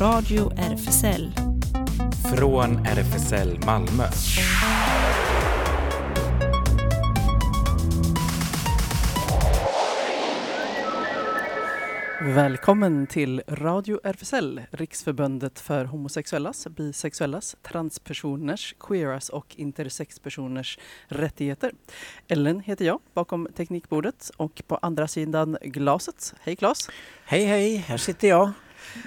[0.00, 1.32] Radio RFSL.
[2.36, 4.04] Från RFSL Malmö.
[12.20, 20.78] Välkommen till Radio RFSL, Riksförbundet för homosexuellas, bisexuellas, transpersoners, queeras och intersexpersoners
[21.08, 21.72] rättigheter.
[22.28, 26.34] Ellen heter jag bakom teknikbordet och på andra sidan glaset.
[26.40, 26.90] Hej Claes!
[27.24, 28.52] Hej hej, här sitter jag.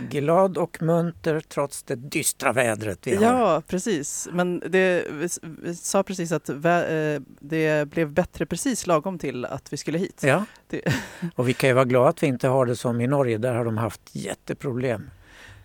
[0.09, 3.23] Glad och munter trots det dystra vädret vi har.
[3.23, 4.27] Ja, precis.
[4.31, 9.45] Men det, vi, vi sa precis att vä, eh, det blev bättre precis lagom till
[9.45, 10.21] att vi skulle hit.
[10.23, 10.81] Ja, Det,
[11.35, 13.37] och vi kan ju vara glada att vi inte har det som i Norge.
[13.37, 15.09] Där har de haft jätteproblem.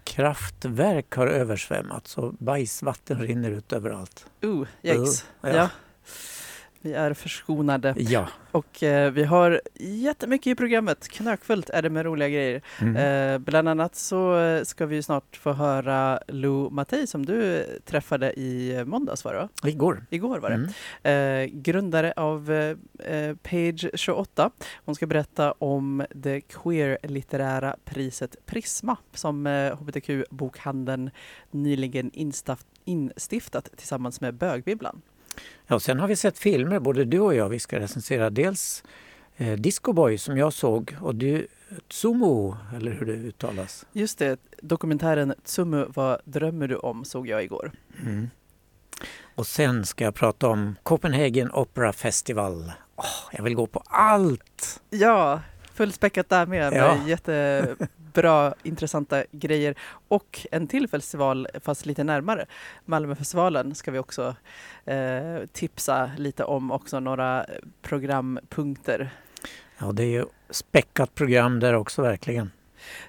[0.05, 4.27] Kraftverk har översvämmats och bajsvatten rinner ut överallt.
[4.45, 5.23] uh, yikes.
[5.23, 5.57] Uh, ja.
[5.57, 5.69] ja.
[6.81, 7.95] Vi är förskonade.
[7.99, 8.29] Ja.
[8.51, 11.09] Och eh, vi har jättemycket i programmet.
[11.09, 12.63] Knökfullt är det med roliga grejer.
[12.81, 12.97] Mm.
[12.97, 18.41] Eh, bland annat så eh, ska vi snart få höra Lou Mattei som du träffade
[18.41, 19.49] i måndags var det va?
[19.65, 20.07] Igår.
[20.11, 20.69] Igår var det.
[21.05, 21.45] Mm.
[21.49, 22.77] Eh, grundare av eh,
[23.15, 24.51] eh, Page 28.
[24.85, 29.47] Hon ska berätta om det queer-litterära priset Prisma som
[29.81, 31.11] hbtq-bokhandeln
[31.51, 32.11] nyligen
[32.85, 35.03] instiftat tillsammans med Bögbibblan.
[35.67, 37.49] Ja, och sen har vi sett filmer, både du och jag.
[37.49, 38.85] Vi ska recensera dels
[39.37, 41.47] eh, Disco Boy som jag såg och du
[41.89, 43.87] Tsumo, eller hur det uttalas.
[43.93, 47.73] Just det, dokumentären Tsumu, vad drömmer du om såg jag igår.
[48.03, 48.31] Mm.
[49.35, 52.73] Och sen ska jag prata om Copenhagen Opera Festival.
[52.97, 54.81] Åh, jag vill gå på allt!
[54.91, 55.41] Ja,
[55.79, 56.99] fullspäckat där med, med Ja.
[57.07, 59.75] jättebra, intressanta grejer.
[60.09, 62.47] Och en till festival, fast lite närmare.
[62.85, 64.35] Malmöfestivalen ska vi också
[64.85, 67.47] eh, tipsa lite om också, några
[67.83, 69.11] programpunkter.
[69.79, 72.51] Ja, det är ju späckat program där också verkligen.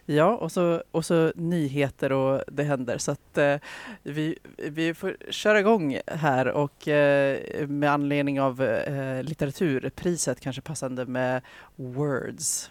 [0.06, 2.98] Ja, och så, och så nyheter och det händer.
[2.98, 3.56] Så att eh,
[4.04, 11.06] vi, vi får köra igång här och eh, med anledning av eh, litteraturpriset kanske passande
[11.06, 11.42] med
[11.76, 12.70] Words.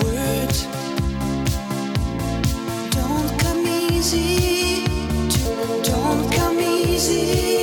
[0.00, 0.66] Words
[2.90, 4.84] don't come easy.
[5.30, 7.55] to- Don't come easy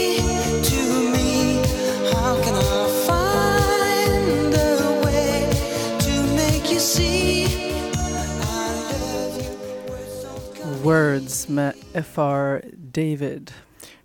[10.83, 12.61] Words med F.R.
[12.77, 13.51] David.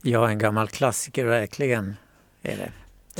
[0.02, 1.96] Ja, en gammal klassiker verkligen.
[2.42, 2.72] Är det.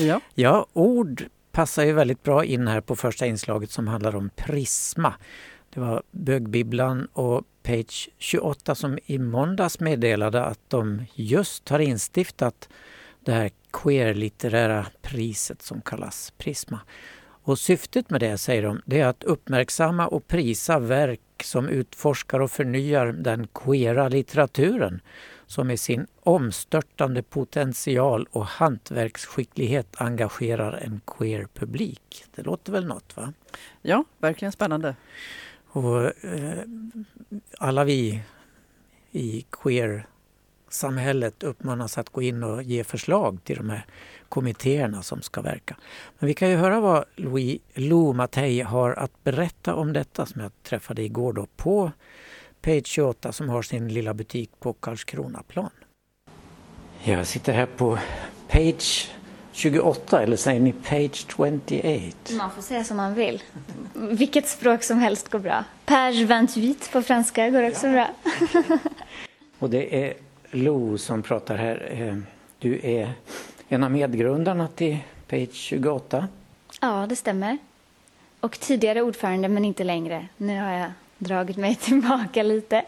[0.02, 4.30] Ja, Ja, ord passar ju väldigt bra in här på första inslaget som handlar om
[4.36, 5.14] Prisma.
[5.70, 12.68] Det var Bögbibblan och Page 28 som i måndags meddelade att de just har instiftat
[13.20, 16.80] det här queer-litterära priset som kallas Prisma.
[17.42, 22.40] Och syftet med det, säger de, det är att uppmärksamma och prisa verk som utforskar
[22.40, 25.00] och förnyar den queera litteraturen
[25.46, 32.24] som med sin omstörtande potential och hantverksskicklighet engagerar en queer publik.
[32.34, 33.32] Det låter väl något va?
[33.82, 34.96] ja verkligen spännande.
[35.68, 36.58] Och eh,
[37.58, 38.22] alla vi
[39.10, 43.86] i queer-samhället uppmanas att gå in och ge förslag till de här
[44.28, 45.76] kommittéerna som ska verka.
[46.18, 50.40] Men vi kan ju höra vad Louis, Lou Mattei har att berätta om detta som
[50.40, 51.92] jag träffade igår då på
[52.60, 55.70] Page 28 som har sin lilla butik på Karlskronaplan.
[57.04, 57.98] Jag sitter här på
[58.48, 59.10] Page
[59.52, 61.66] 28 eller säger ni Page 28?
[62.38, 63.42] Man får säga som man vill.
[63.94, 65.64] Vilket språk som helst går bra.
[65.84, 66.14] Page
[66.50, 68.08] 28 på franska går också bra.
[69.58, 70.14] Och det är
[70.50, 71.88] Lo som pratar här.
[71.92, 72.16] Eh,
[72.58, 73.12] Du är
[73.68, 74.98] en av medgrundarna till
[75.28, 76.28] Page 28.
[76.80, 77.58] Ja, det stämmer.
[78.40, 80.26] Och tidigare ordförande, men inte längre.
[80.36, 82.84] Nu har jag dragit mig tillbaka lite.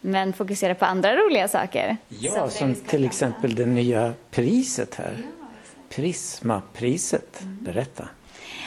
[0.00, 1.96] Men fokuserar på andra roliga saker.
[2.08, 5.22] Ja, som till exempel det nya priset här.
[5.88, 7.40] Prismapriset.
[7.42, 8.08] Berätta.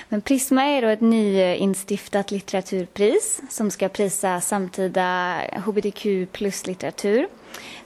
[0.09, 7.27] Men Prisma är då ett nyinstiftat litteraturpris som ska prisa samtida hbtq plus-litteratur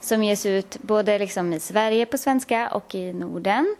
[0.00, 3.76] som ges ut både liksom i Sverige på svenska och i Norden.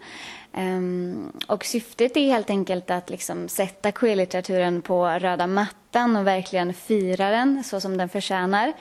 [0.56, 6.74] Um, och syftet är helt enkelt att liksom sätta queerlitteraturen på röda mattan och verkligen
[6.74, 8.72] fira den så som den förtjänar.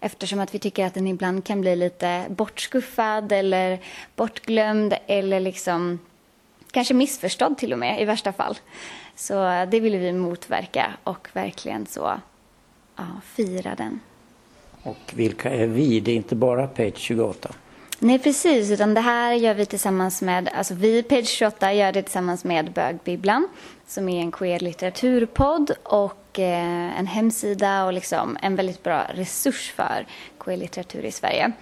[0.00, 3.78] Eftersom att vi tycker att den ibland kan bli lite bortskuffad eller
[4.16, 5.98] bortglömd eller liksom
[6.70, 8.58] kanske missförstådd till och med i värsta fall.
[9.14, 9.34] Så
[9.70, 12.20] det vill vi motverka och verkligen så
[12.96, 14.00] ja, fira den.
[14.86, 16.00] Och vilka är vi?
[16.00, 17.48] Det är inte bara Page 28.
[17.98, 18.70] Nej, precis.
[18.70, 22.72] Utan det här gör vi tillsammans med, alltså vi, Page 28, gör det tillsammans med
[22.72, 23.48] Bögbibblan
[23.86, 29.72] som är en queer litteraturpodd och eh, en hemsida och liksom en väldigt bra resurs
[29.76, 30.06] för
[30.38, 31.52] queer litteratur i Sverige.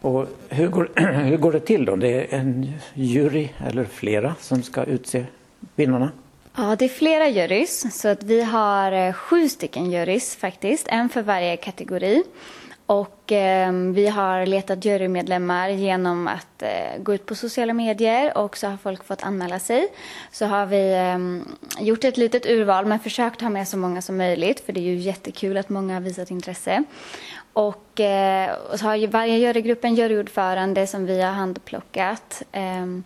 [0.00, 0.90] Och hur går,
[1.24, 1.96] hur går det till då?
[1.96, 5.24] Det är en jury eller flera som ska utse
[5.76, 6.10] vinnarna?
[6.56, 8.00] Ja, det är flera jurys.
[8.00, 12.22] Så att vi har eh, sju stycken jurys faktiskt, en för varje kategori.
[12.86, 18.56] Och eh, vi har letat jurymedlemmar genom att eh, gå ut på sociala medier och
[18.56, 19.88] så har folk fått anmäla sig.
[20.32, 24.16] Så har vi eh, gjort ett litet urval men försökt ha med så många som
[24.16, 26.84] möjligt för det är ju jättekul att många har visat intresse.
[27.52, 32.42] Och, eh, och så har ju varje jurygrupp en juryordförande som vi har handplockat.
[32.52, 33.04] Ehm,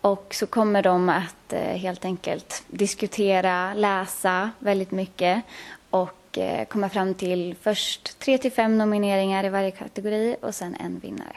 [0.00, 5.42] och så kommer de att eh, helt enkelt diskutera, läsa väldigt mycket
[5.90, 10.74] och eh, komma fram till först tre till fem nomineringar i varje kategori och sen
[10.74, 11.36] en vinnare.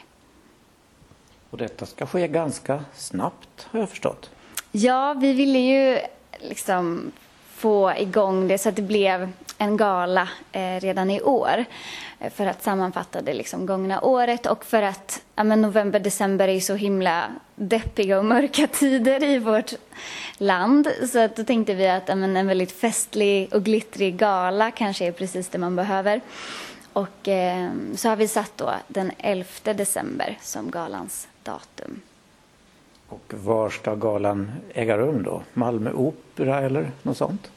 [1.50, 4.30] Och detta ska ske ganska snabbt har jag förstått.
[4.72, 6.00] Ja, vi ville ju
[6.40, 7.12] liksom
[7.52, 9.32] få igång det så att det blev
[9.62, 11.66] en gala eh, redan i år
[12.20, 16.48] eh, för att sammanfatta det liksom gångna året och för att ja, men november, december
[16.48, 17.24] är ju så himla
[17.56, 19.74] deppiga och mörka tider i vårt
[20.38, 20.88] land.
[21.12, 25.06] Så att då tänkte vi att ja, men en väldigt festlig och glittrig gala kanske
[25.06, 26.22] är precis det man behöver.
[26.94, 32.02] Och eh, så har vi satt då den 11 december som galans datum.
[33.08, 35.42] Och var ska galan äga rum då?
[35.54, 37.52] Malmö Opera eller något sånt?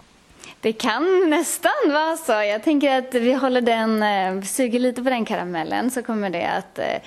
[0.64, 2.32] Det kan nästan vara så.
[2.32, 6.46] Jag tänker att vi håller den, eh, suger lite på den karamellen så kommer det
[6.46, 7.00] att, eh,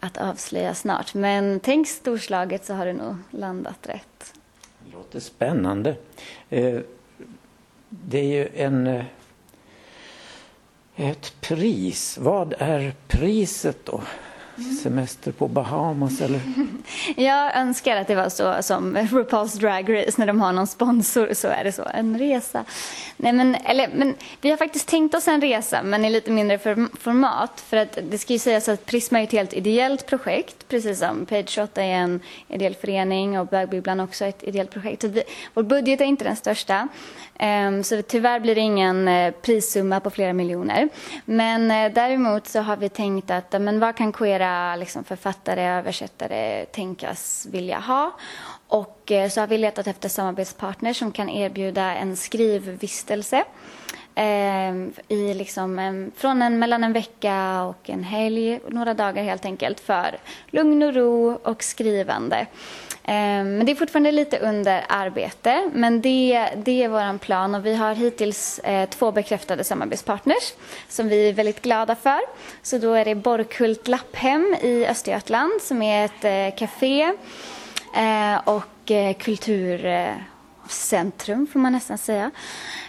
[0.00, 1.14] att avslöjas snart.
[1.14, 4.34] Men tänk storslaget så har du nog landat rätt.
[4.84, 5.96] Det låter spännande.
[6.50, 6.78] Eh,
[7.88, 9.04] det är ju en,
[10.96, 12.18] ett pris.
[12.18, 14.02] Vad är priset då?
[14.82, 16.40] Semester på Bahamas eller?
[17.16, 21.34] Jag önskar att det var så som RuPaul's Drag Race när de har någon sponsor
[21.34, 21.82] så är det så.
[21.94, 22.64] En resa.
[23.16, 26.58] Nej, men, eller, men vi har faktiskt tänkt oss en resa men i lite mindre
[26.98, 27.60] format.
[27.60, 30.68] För att det ska ju sägas att Prisma är ett helt ideellt projekt.
[30.68, 35.02] Precis som Page 28 är en ideell förening och Bögbibblan också ett ideellt projekt.
[35.02, 35.22] Så vi,
[35.54, 36.88] vår budget är inte den största.
[37.38, 40.88] Ehm, så tyvärr blir det ingen eh, prissumma på flera miljoner.
[41.24, 44.43] Men eh, däremot så har vi tänkt att men vad kan queera
[44.78, 48.12] liksom, författare, översättare tänkas vilja ha?
[48.68, 53.44] Och eh, så har vi letat efter samarbetspartners som kan erbjuda en skrivvistelse.
[54.14, 59.44] Ehm, I liksom en, från en, mellan en vecka och en helg, några dagar helt
[59.44, 60.16] enkelt, för
[60.50, 62.46] lugn och ro och skrivande.
[63.04, 67.66] Ehm, men det är fortfarande lite under arbete, men det, det är vår plan och
[67.66, 70.52] vi har hittills eh, två bekräftade samarbetspartners
[70.88, 72.20] som vi är väldigt glada för.
[72.62, 77.02] Så då är det Borkhult Lapphem i Östergötland som är ett eh, café
[77.96, 80.14] eh, och eh, eh
[80.68, 82.30] centrum, får man nästan säga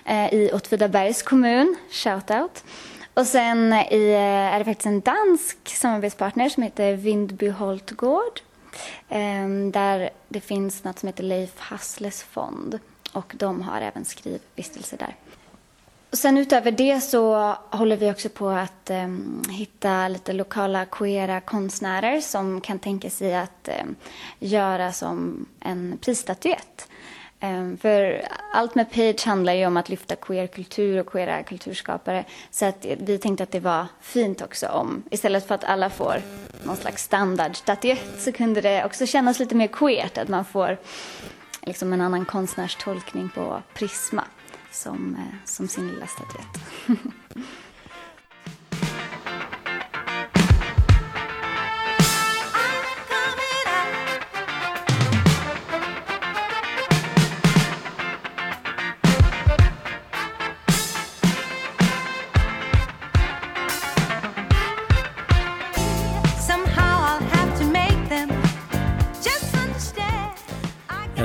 [0.05, 2.63] eh, i Åtvidabergs kommun, shoutout.
[3.13, 8.41] Och sen eh, i, eh, är det faktiskt en dansk samarbetspartner som heter Vindby Holtgård
[9.09, 12.79] ehm, där det finns något som heter Leif Hassles fond
[13.11, 15.15] och de har även skrivvistelse där.
[16.15, 19.07] Och sen utöver det så håller vi också på att eh,
[19.49, 23.85] hitta lite lokala queera konstnärer som kan tänka sig att eh,
[24.39, 26.87] göra som en prisstatyett.
[27.45, 32.25] Ehm, för allt med Page handlar ju om att lyfta queerkultur och queera kulturskapare.
[32.51, 36.21] Så att vi tänkte att det var fint också om, istället för att alla får
[36.63, 40.77] någon slags standardstatyett så kunde det också kännas lite mer queert, att man får
[41.61, 44.23] liksom en annan konstnärstolkning på Prisma
[44.71, 46.59] som, eh, som sin lilla statyett.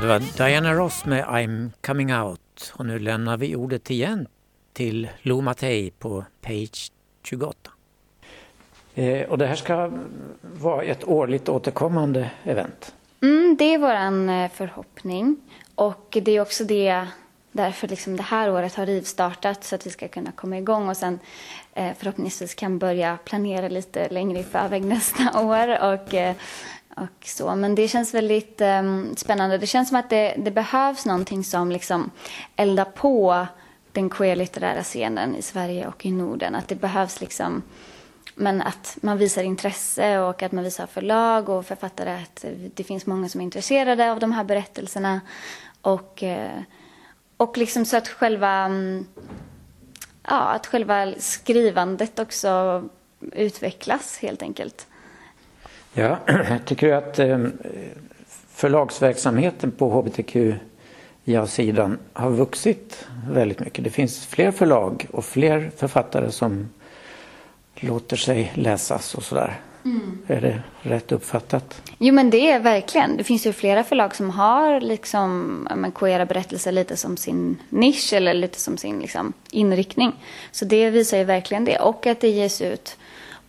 [0.00, 2.72] det var Diana Ross med I'm coming out.
[2.74, 4.28] Och nu lämnar vi ordet igen
[4.72, 6.92] till Lo Mattei på page
[7.24, 7.70] 28.
[8.94, 9.92] Eh, och det här ska
[10.42, 12.94] vara ett årligt återkommande event.
[13.22, 15.36] Mm, det är vår förhoppning.
[15.74, 17.06] Och det är också det
[17.52, 20.96] därför liksom det här året har rivstartat så att vi ska kunna komma igång och
[20.96, 21.18] sen
[21.74, 25.92] eh, förhoppningsvis kan börja planera lite längre i förväg nästa år.
[25.92, 26.34] Och, eh,
[26.96, 27.54] och så.
[27.54, 29.58] Men det känns väldigt um, spännande.
[29.58, 32.10] Det känns som att det, det behövs någonting som liksom
[32.56, 33.46] eldar på
[33.92, 36.54] den queer-litterära scenen i Sverige och i Norden.
[36.54, 37.62] Att det behövs liksom
[38.34, 42.44] men att man visar intresse och att man visar förlag och författare att
[42.74, 45.20] det finns många som är intresserade av de här berättelserna.
[45.80, 46.60] Och, eh,
[47.36, 49.06] och liksom så att själva, mm,
[50.22, 52.84] ja, att själva skrivandet också
[53.32, 54.86] utvecklas helt enkelt.
[55.94, 56.18] Ja,
[56.64, 57.38] tycker du att eh,
[58.48, 63.84] förlagsverksamheten på hbtqia-sidan har vuxit väldigt mycket?
[63.84, 66.68] Det finns fler förlag och fler författare som
[67.74, 69.60] låter sig läsas och sådär.
[70.26, 71.82] Är det rätt uppfattat?
[71.98, 73.16] Jo men det är verkligen.
[73.16, 78.12] Det finns ju flera förlag som har liksom, men, queera berättelser lite som sin nisch
[78.12, 80.12] eller lite som sin liksom, inriktning.
[80.52, 81.78] Så det visar ju verkligen det.
[81.78, 82.96] Och att det ges ut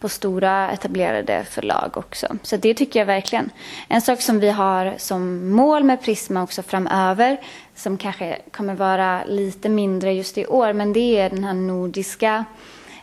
[0.02, 2.28] på stora etablerade förlag också.
[2.44, 3.50] Så det tycker jag verkligen.
[3.88, 7.38] En sak som vi har som mål med Prisma också framöver,
[7.76, 12.46] som kanske kommer vara lite mindre just i år, men det är den här nordiska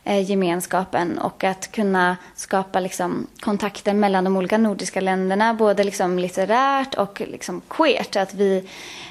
[0.04, 6.18] eh, gemenskapen och att kunna skapa liksom, kontakter mellan de olika nordiska länderna, både liksom,
[6.18, 8.16] litterärt och liksom, queert.
[8.16, 8.68] Att vi,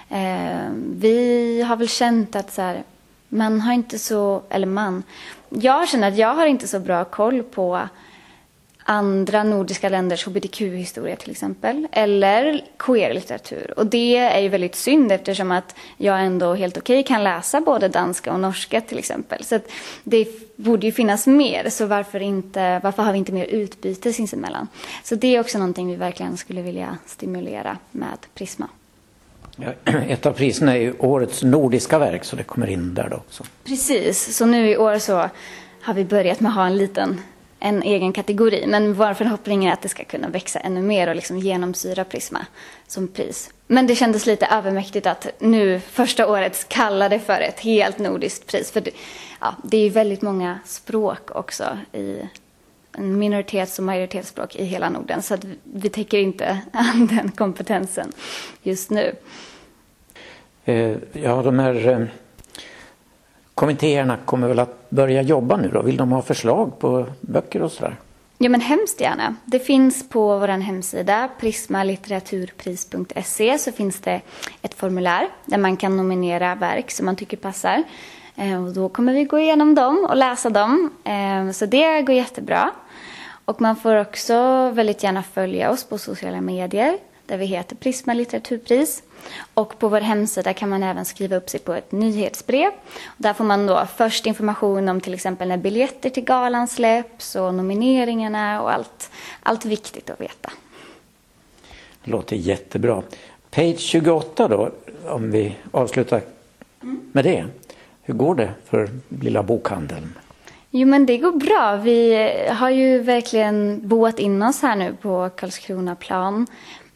[0.10, 2.84] eh, vi har väl känt att så här,
[3.30, 5.04] man har inte så, eller man,
[5.50, 7.88] jag känner att jag har inte så bra koll på
[8.90, 11.88] andra nordiska länders hbtq-historia till exempel.
[11.92, 13.74] Eller queer-litteratur.
[13.80, 17.88] Och det är ju väldigt synd eftersom att jag ändå helt okej kan läsa både
[17.88, 19.44] danska och norska till exempel.
[19.44, 19.72] Så att
[20.04, 21.70] det borde ju finnas mer.
[21.70, 24.68] Så varför, inte, varför har vi inte mer utbyte sinsemellan?
[25.04, 28.68] Så det är också någonting vi verkligen skulle vilja stimulera med Prisma.
[29.86, 33.44] Ett av priserna är ju årets nordiska verk så det kommer in där då också.
[33.64, 35.30] Precis, så nu i år så
[35.82, 37.22] har vi börjat med att ha en liten
[37.60, 38.68] en egen kategori.
[38.68, 42.46] Men vår förhoppning är att det ska kunna växa ännu mer och liksom genomsyra Prisma
[42.88, 43.50] som pris.
[43.68, 48.48] Men det kändes lite övermäktigt att nu första året kalla det för ett helt nordiskt
[48.48, 48.72] pris.
[48.72, 48.92] För det,
[49.40, 52.18] ja, det är ju väldigt många språk också i
[52.92, 55.22] en minoritets och majoritetsspråk i hela Norden.
[55.22, 58.12] Så att vi täcker inte an den kompetensen
[58.64, 59.16] just nu.
[60.68, 62.00] Eh, Ja, de här eh,
[63.54, 65.82] kommittéerna kommer väl att börja jobba nu då?
[65.82, 67.96] Vill de ha förslag på böcker och sådär?
[68.38, 69.36] Ja, men hemskt gärna.
[69.46, 74.22] Det finns på vår hemsida, prismalitteraturpris.se, så finns det
[74.62, 77.84] ett formulär där man kan nominera verk som man tycker passar.
[78.36, 80.92] Eh, och då kommer vi gå igenom dem och läsa dem.
[81.04, 82.72] Eh, så det går jättebra.
[83.46, 88.14] Och man får också väldigt gärna följa oss på sociala medier där vi heter Prisma
[88.14, 89.04] litteraturpris.
[89.54, 92.72] Och på vår hemsida kan man även skriva upp sig på ett nyhetsbrev.
[93.18, 97.54] Där får man då först information om till exempel när biljetter till galan släpps och
[97.54, 99.12] nomineringarna och allt,
[99.44, 100.52] allt viktigt att veta.
[102.04, 103.04] Låter jättebra.
[103.52, 104.72] Page 28 då,
[105.06, 106.22] om vi avslutar
[107.12, 107.46] med det.
[108.02, 110.14] Hur går det för lilla bokhandeln?
[110.70, 111.76] Jo, men det går bra.
[111.84, 116.48] Vi har ju verkligen boat in oss här nu på Karlskronaplan.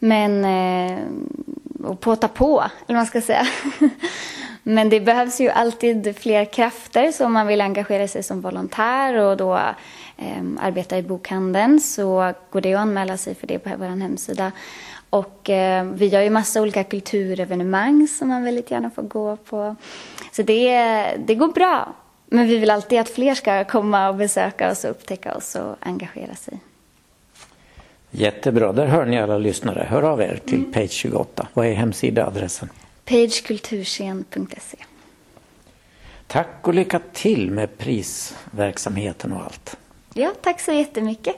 [0.04, 0.98] Men, eh,
[1.84, 3.46] och påta på, eller vad man ska säga.
[4.62, 9.14] Men det behövs ju alltid fler krafter, så om man vill engagera sig som volontär
[9.14, 9.54] och då
[10.16, 14.52] eh, arbeta i bokhandeln så går det att anmäla sig för det på vår hemsida.
[15.10, 19.76] Och eh, vi gör ju massa olika kulturevenemang som man väldigt gärna får gå på.
[20.32, 20.76] Så det,
[21.26, 21.94] det går bra.
[22.26, 25.76] Men vi vill alltid att fler ska komma och besöka oss och upptäcka oss och
[25.80, 26.60] engagera sig.
[28.14, 29.86] Jättebra, där hör ni alla lyssnare.
[29.90, 31.48] Hör av er till page 28.
[31.54, 32.68] Vad är hemsidaadressen?
[33.04, 34.76] pagekulturscen.se
[36.26, 39.76] Tack och lycka till med prisverksamheten och allt.
[40.14, 41.36] Ja, tack så jättemycket.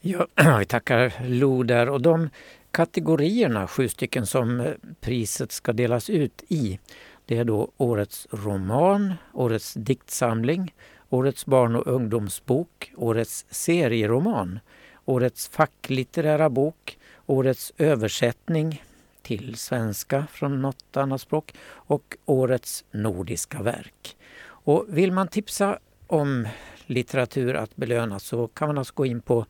[0.00, 0.26] Ja,
[0.58, 2.30] vi tackar Lo där och de
[2.70, 6.78] kategorierna, sju stycken som eh, priset ska delas ut i,
[7.26, 10.74] det är då årets roman, årets diktsamling,
[11.08, 14.60] årets barn och ungdomsbok, årets serieroman,
[15.08, 18.82] årets facklitterära bok, årets översättning
[19.22, 24.16] till svenska från något annat språk och årets nordiska verk.
[24.44, 26.48] Och vill man tipsa om
[26.86, 29.46] litteratur att belöna så kan man alltså gå in på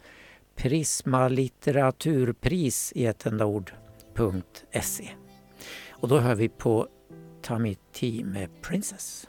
[0.54, 5.10] Prisma litteraturpris i ett enda ord.se.
[5.90, 6.88] Och då hör vi på
[7.42, 9.28] Tommy T med Princess.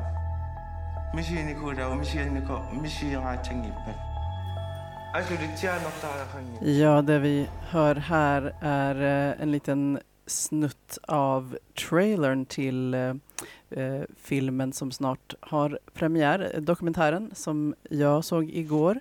[6.61, 8.95] Ja, det vi hör här är
[9.29, 11.57] eh, en liten snutt av
[11.89, 13.13] trailern till eh,
[13.69, 18.99] eh, filmen som snart har premiär, dokumentären som jag såg igår.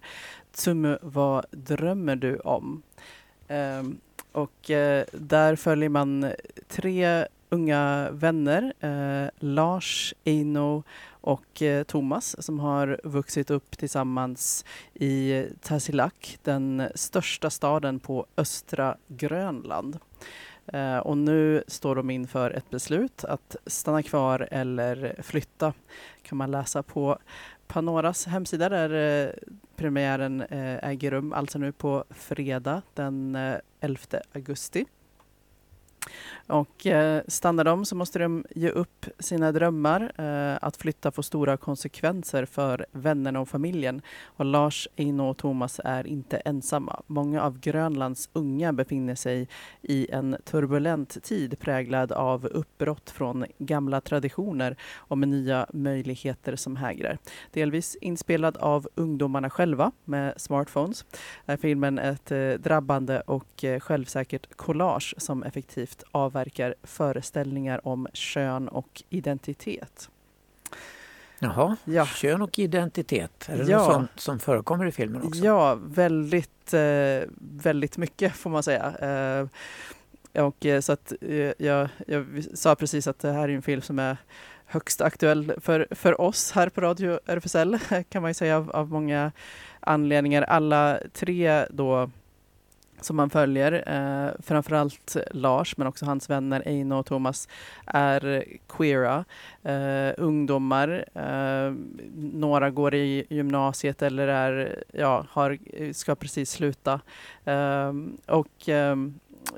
[0.53, 2.83] Tsumu, vad drömmer du om?
[3.49, 3.83] Eh,
[4.33, 6.33] och eh, där följer man
[6.69, 14.65] tre unga vänner, eh, Lars, Eino och eh, Thomas som har vuxit upp tillsammans
[14.95, 19.99] i Tasiilaq, den största staden på östra Grönland.
[20.67, 25.73] Eh, och nu står de inför ett beslut att stanna kvar eller flytta.
[26.23, 27.19] kan man läsa på
[27.67, 29.33] Panoras hemsida där eh,
[29.77, 34.01] premiären eh, äger rum, alltså nu på fredag den eh, 11
[34.35, 34.85] augusti.
[36.47, 40.13] Och eh, stannar de så måste de ge upp sina drömmar.
[40.17, 44.03] Eh, att flytta får stora konsekvenser för vännerna och familjen.
[44.25, 47.03] Och Lars, Eino och Thomas är inte ensamma.
[47.07, 49.49] Många av Grönlands unga befinner sig
[49.83, 56.77] i en turbulent tid präglad av uppbrott från gamla traditioner och med nya möjligheter som
[56.77, 57.19] hägrar.
[57.51, 61.05] Delvis inspelad av ungdomarna själva med smartphones
[61.47, 68.69] är filmen ett eh, drabbande och eh, självsäkert collage som effektivt avverkar föreställningar om kön
[68.69, 70.09] och identitet.
[71.39, 72.07] Jaha, Ja.
[72.07, 73.49] kön och identitet.
[73.49, 73.79] Är det Ja.
[73.79, 75.45] något sånt som förekommer i filmen också?
[75.45, 78.93] Ja, väldigt, eh, väldigt mycket får man säga.
[78.99, 79.47] Eh,
[80.45, 81.13] och eh, så att
[81.59, 84.17] jag, jag sa precis att det här är en film som är
[84.65, 88.89] högst aktuell för, för oss här på Radio RFSL kan man ju säga av, av
[88.91, 89.33] många
[89.81, 90.43] anledningar.
[90.43, 92.11] Alla tre då
[93.01, 97.49] som man följer, eh, framförallt Lars men också hans vänner Eino och Thomas
[97.87, 99.25] är queera,
[99.63, 101.05] eh, ungdomar.
[101.15, 101.75] Eh,
[102.17, 105.59] några går i gymnasiet eller är, ja, har,
[105.93, 107.01] ska precis sluta.
[107.45, 107.93] Eh,
[108.27, 108.97] och eh,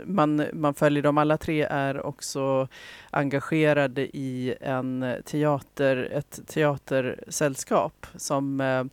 [0.05, 1.19] man, man följer dem.
[1.19, 2.69] Alla tre är också
[3.11, 8.85] engagerade i en teater, ett teatersällskap som eh,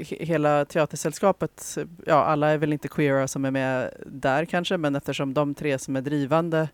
[0.00, 5.34] hela teatersällskapet, ja alla är väl inte queera som är med där kanske, men eftersom
[5.34, 6.68] de tre som är drivande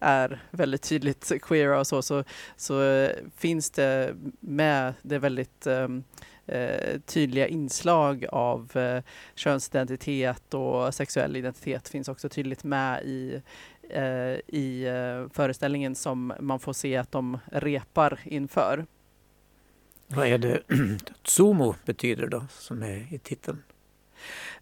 [0.00, 2.24] är väldigt tydligt queera och så, så,
[2.56, 6.04] så eh, finns det med det väldigt um,
[6.46, 9.02] eh, tydliga inslag av eh,
[9.34, 13.42] könsidentitet och sexuell identitet finns också tydligt med i,
[13.90, 18.86] eh, i eh, föreställningen som man får se att de repar inför.
[20.14, 20.62] Vad är det
[21.22, 23.62] Tsumo betyder då, som är i titeln?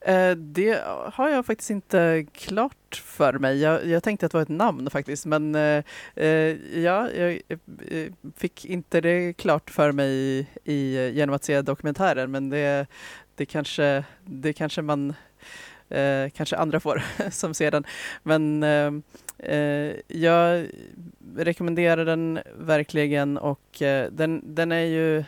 [0.00, 3.60] Eh, det har jag faktiskt inte klart för mig.
[3.60, 5.84] Jag, jag tänkte att det var ett namn faktiskt, men eh,
[6.14, 7.40] eh ja, jag
[7.88, 12.86] eh, fick inte det klart för mig i, i, genom att se dokumentären, men det,
[13.34, 15.14] det, kanske, det kanske man
[15.90, 17.85] eh, kanske andra får som ser den.
[18.22, 18.92] Men eh,
[19.55, 20.66] eh, jag
[21.37, 25.24] rekommenderar den verkligen och eh, den, den är ju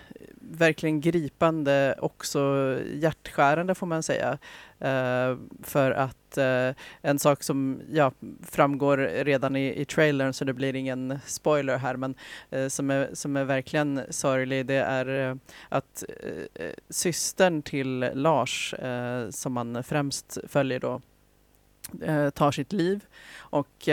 [0.52, 4.38] verkligen gripande, också hjärtskärande får man säga.
[4.84, 8.12] Uh, för att uh, en sak som ja,
[8.42, 12.14] framgår redan i, i trailern, så det blir ingen spoiler här, men
[12.54, 15.38] uh, som, är, som är verkligen sorglig, det är
[15.68, 16.04] att
[16.90, 18.74] systern till Lars,
[19.30, 21.00] som man främst följer då,
[22.34, 23.04] tar sitt liv
[23.38, 23.88] och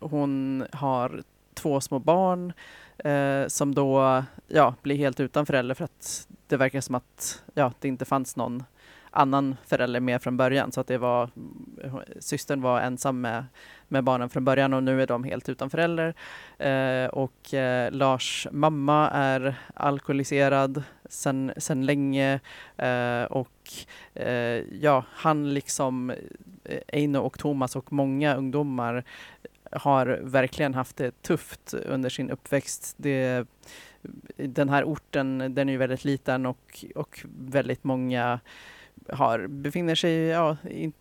[0.00, 1.22] hon har
[1.54, 2.52] två små barn
[2.98, 7.72] eh, som då ja, blir helt utan förälder för att det verkar som att ja,
[7.80, 8.62] det inte fanns någon
[9.14, 11.30] annan förälder med från början så att det var
[12.20, 13.44] systern var ensam med,
[13.88, 16.14] med barnen från början och nu är de helt utan förälder.
[16.58, 22.40] Eh, och eh, Lars mamma är alkoholiserad sen, sen länge
[22.76, 23.72] eh, och
[24.14, 26.10] eh, ja, han liksom
[26.64, 29.04] eh, Eino och Thomas och många ungdomar
[29.74, 32.94] har verkligen haft det tufft under sin uppväxt.
[32.96, 33.46] Det,
[34.36, 38.40] den här orten den är ju väldigt liten och, och väldigt många
[39.08, 40.92] har, befinner sig i ja, in,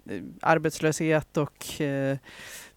[0.42, 2.18] arbetslöshet och eh,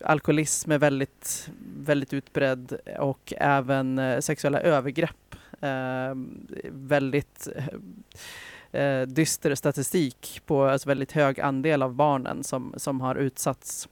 [0.01, 5.35] alkoholism är väldigt, väldigt utbredd och även eh, sexuella övergrepp.
[5.61, 6.15] Eh,
[6.71, 7.67] väldigt eh,
[8.81, 13.89] eh dyster statistik på alltså väldigt hög andel av barnen som, som har utsatts.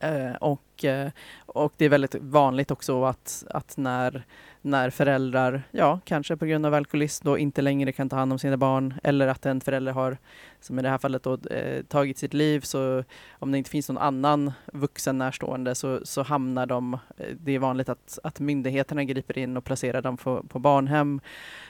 [0.00, 1.10] Eh, och, eh,
[1.46, 4.24] och det är väldigt vanligt också att, att när,
[4.62, 8.38] när föräldrar, ja kanske på grund av alkoholism då inte längre kan ta hand om
[8.38, 10.18] sina barn eller att en förälder har,
[10.60, 13.88] som i det här fallet då, eh, tagit sitt liv så om det inte finns
[13.88, 19.04] någon annan vuxen närstående så, så hamnar de, eh, det är vanligt att, att myndigheterna
[19.04, 21.20] griper in och placerar dem på, på barnhem.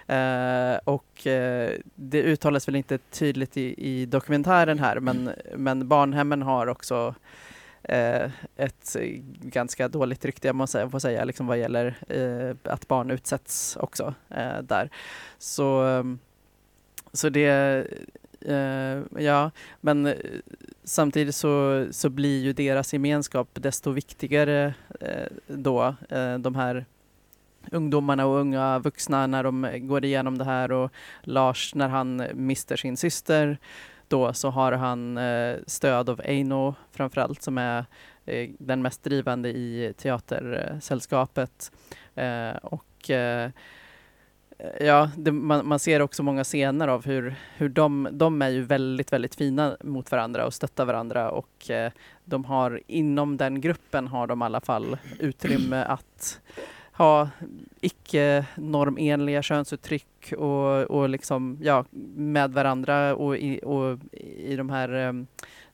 [0.06, 6.42] Eh, och eh, det uttalas väl inte tydligt i, i dokumentären här men, men barnhemmen
[6.42, 7.14] har också
[7.88, 12.88] Eh, ett eh, ganska dåligt rykte, jag måste få säga, liksom vad gäller eh, att
[12.88, 14.90] barn utsätts också eh, där.
[15.38, 16.04] Så, eh,
[17.12, 17.86] så det,
[18.40, 20.14] eh, ja, men
[20.84, 26.84] samtidigt så, så blir ju deras gemenskap desto viktigare eh, då, eh, de här
[27.72, 32.76] ungdomarna och unga vuxna när de går igenom det här och Lars när han mister
[32.76, 33.58] sin syster
[34.08, 37.84] då så har han eh, stöd av Eino framförallt som är
[38.26, 41.72] eh, den mest drivande i teatersällskapet.
[42.14, 43.50] Eh, och eh,
[44.80, 48.62] ja, det, man, man ser också många scener av hur, hur de, de är ju
[48.62, 51.92] väldigt, väldigt fina mot varandra och stöttar varandra och eh,
[52.24, 56.40] de har inom den gruppen har de i alla fall utrymme att
[56.96, 57.28] ha
[57.80, 61.84] icke-normenliga könsuttryck och, och liksom, ja,
[62.16, 63.98] med varandra och i, och
[64.36, 65.26] i de här, ehm,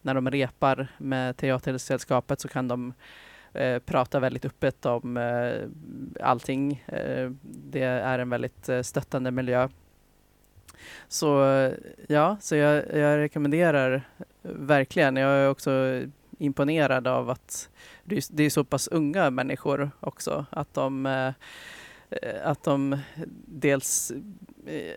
[0.03, 2.95] när de repar med teatersällskapet så kan de
[3.53, 5.53] eh, prata väldigt öppet om eh,
[6.27, 6.85] allting.
[6.87, 9.69] Eh, det är en väldigt eh, stöttande miljö.
[11.09, 11.27] Så
[12.09, 14.03] ja, så jag, jag rekommenderar
[14.43, 15.17] verkligen.
[15.17, 16.03] Jag är också
[16.39, 17.69] imponerad av att
[18.05, 20.47] det är, så pass unga människor också.
[20.51, 21.33] Att de, eh,
[22.45, 22.99] att de
[23.47, 24.13] dels
[24.67, 24.93] eh,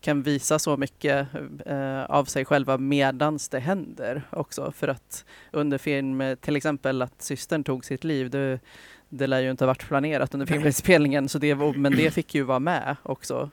[0.00, 1.28] kan visa så mycket
[1.66, 4.72] eh, av sig själva medans det händer också.
[4.72, 8.60] För att under film, till exempel att systern tog sitt liv, det,
[9.08, 12.34] det lär ju inte ha varit planerat under filminspelningen, så det, var- men det fick
[12.34, 13.50] ju vara med också.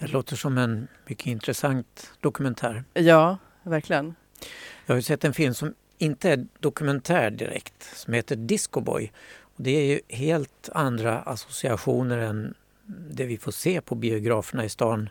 [0.00, 2.84] Det låter som en mycket intressant dokumentär.
[2.94, 4.14] Ja, verkligen.
[4.86, 9.12] Jag har ju sett en film som inte är dokumentär direkt, som heter Disco Boy.
[9.40, 12.54] Och det är ju helt andra associationer än
[13.10, 15.08] det vi får se på biograferna i stan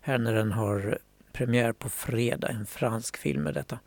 [0.00, 0.98] här när den har
[1.32, 3.78] premiär på fredag, en fransk film med detta.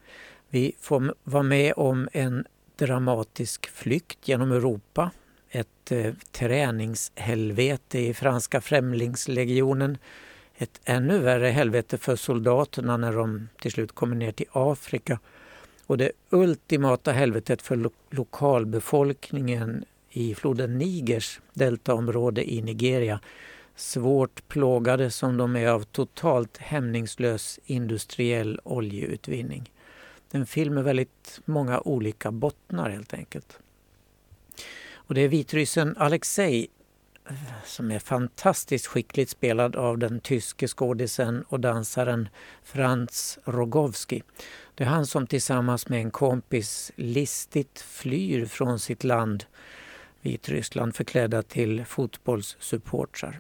[0.50, 5.12] Vi får vara med om en dramatisk flykt genom Europa,
[5.50, 9.98] ett eh, träningshelvete i franska främlingslegionen,
[10.58, 15.20] ett ännu värre helvete för soldaterna när de till slut kommer ner till Afrika
[15.92, 23.20] och det ultimata helvetet för lo- lokalbefolkningen i floden Nigers deltaområde i Nigeria.
[23.76, 29.72] Svårt plågade som de är av totalt hämningslös industriell oljeutvinning.
[30.32, 33.60] En film med väldigt många olika bottnar helt enkelt.
[34.94, 36.68] Och det är vitryssen Alexei
[37.66, 42.30] som är fantastiskt skickligt spelad av den tyske skådisen och dansaren
[42.64, 44.24] Franz Rogowski.
[44.76, 49.46] Det är han som tillsammans med en kompis listigt flyr från sitt land,
[50.22, 53.40] Vitryssland, förklädda till fotbollssupportrar.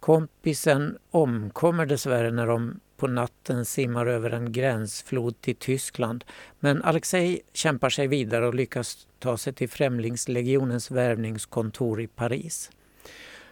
[0.00, 6.24] Kompisen omkommer dessvärre när de på natten simmar över en gränsflod till Tyskland.
[6.60, 12.70] Men Alexei kämpar sig vidare och lyckas ta sig till Främlingslegionens värvningskontor i Paris.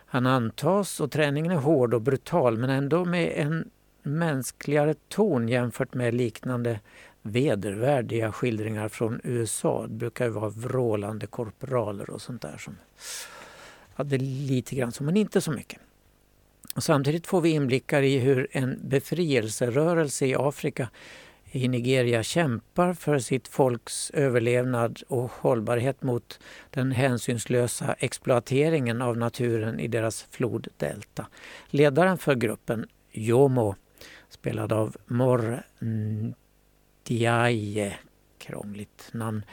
[0.06, 3.70] Han antas och träningen är hård och brutal men ändå med en
[4.02, 6.80] mänskligare ton jämfört med liknande
[7.22, 9.86] vedervärdiga skildringar från USA.
[9.86, 12.76] Det brukar ju vara vrålande korporaler och sånt där som
[13.94, 15.80] hade lite grann så, men inte så mycket.
[16.74, 20.88] Och samtidigt får vi inblickar i hur en befrielserörelse i Afrika
[21.52, 29.80] i Nigeria kämpar för sitt folks överlevnad och hållbarhet mot den hänsynslösa exploateringen av naturen
[29.80, 31.26] i deras floddelta.
[31.70, 33.74] Ledaren för gruppen, Jomo,
[34.28, 35.62] spelad av Mor
[37.10, 37.92] Ndiaye, eh,
[38.38, 39.44] krångligt namn.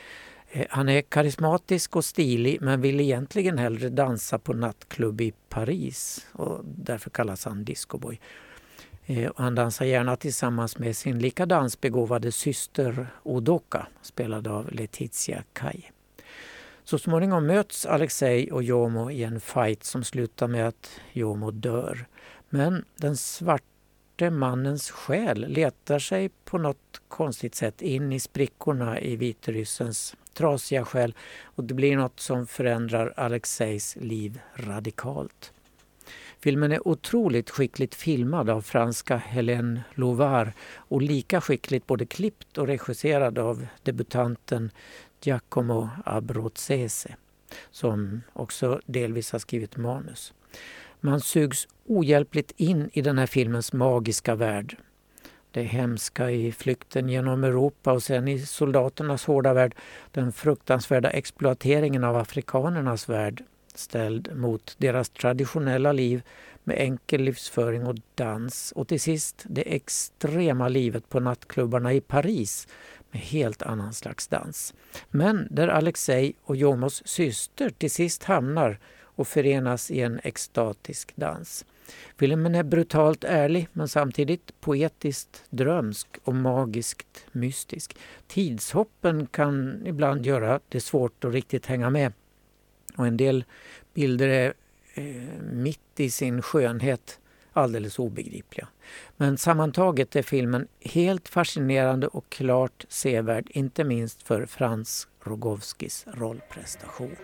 [0.51, 6.27] Eh, han är karismatisk och stilig men vill egentligen hellre dansa på nattklubb i Paris
[6.31, 8.19] och därför kallas han discoboy.
[9.05, 15.81] Eh, han dansar gärna tillsammans med sin lika dansbegåvade syster Odoka spelad av Letizia Kai.
[16.83, 22.05] Så småningom möts Alexei och Jomo i en fight som slutar med att Jomo dör.
[22.49, 23.17] Men den
[24.17, 30.85] svarte mannens själ letar sig på något konstigt sätt in i sprickorna i vitryssens trasiga
[30.85, 31.13] själ
[31.55, 35.53] och det blir något som förändrar Alexejs liv radikalt.
[36.39, 40.53] Filmen är otroligt skickligt filmad av franska Hélène Lovar
[40.89, 44.71] och lika skickligt både klippt och regisserad av debutanten
[45.21, 47.15] Giacomo Abruzzese
[47.71, 50.33] som också delvis har skrivit manus.
[50.99, 54.77] Man sugs ohjälpligt in i den här filmens magiska värld.
[55.51, 59.75] Det hemska i flykten genom Europa och sen i soldaternas hårda värld
[60.11, 63.43] den fruktansvärda exploateringen av afrikanernas värld
[63.75, 66.21] ställd mot deras traditionella liv
[66.63, 72.67] med enkel livsföring och dans och till sist det extrema livet på nattklubbarna i Paris
[73.11, 74.73] med helt annan slags dans.
[75.09, 78.79] Men där Alexei och Jomos syster till sist hamnar
[79.17, 81.65] och förenas i en extatisk dans.
[82.17, 87.97] Filmen är brutalt ärlig men samtidigt poetiskt drömsk och magiskt mystisk.
[88.27, 92.13] Tidshoppen kan ibland göra det svårt att riktigt hänga med.
[92.95, 93.45] Och en del
[93.93, 94.53] bilder är
[94.93, 95.03] eh,
[95.51, 97.19] mitt i sin skönhet
[97.53, 98.67] alldeles obegripliga.
[99.17, 107.15] Men sammantaget är filmen helt fascinerande och klart sevärd, inte minst för Frans Rogowskis rollprestation.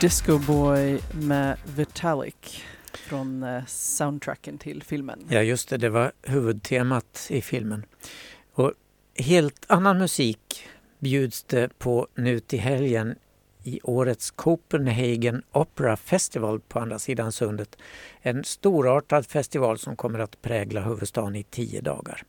[0.00, 5.26] Disco Boy med Vitalik från eh, soundtracken till filmen.
[5.30, 7.84] Ja just det, det var huvudtemat i filmen.
[8.52, 8.72] Och
[9.14, 13.14] helt annan musik bjuds det på nu till helgen
[13.62, 17.76] i årets Copenhagen Opera Festival på andra sidan sundet.
[18.20, 22.22] En storartad festival som kommer att prägla huvudstaden i tio dagar.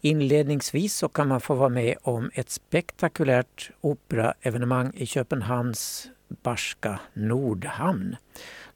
[0.00, 6.08] Inledningsvis så kan man få vara med om ett spektakulärt operaevenemang i Köpenhamns
[6.42, 8.16] barska Nordhamn.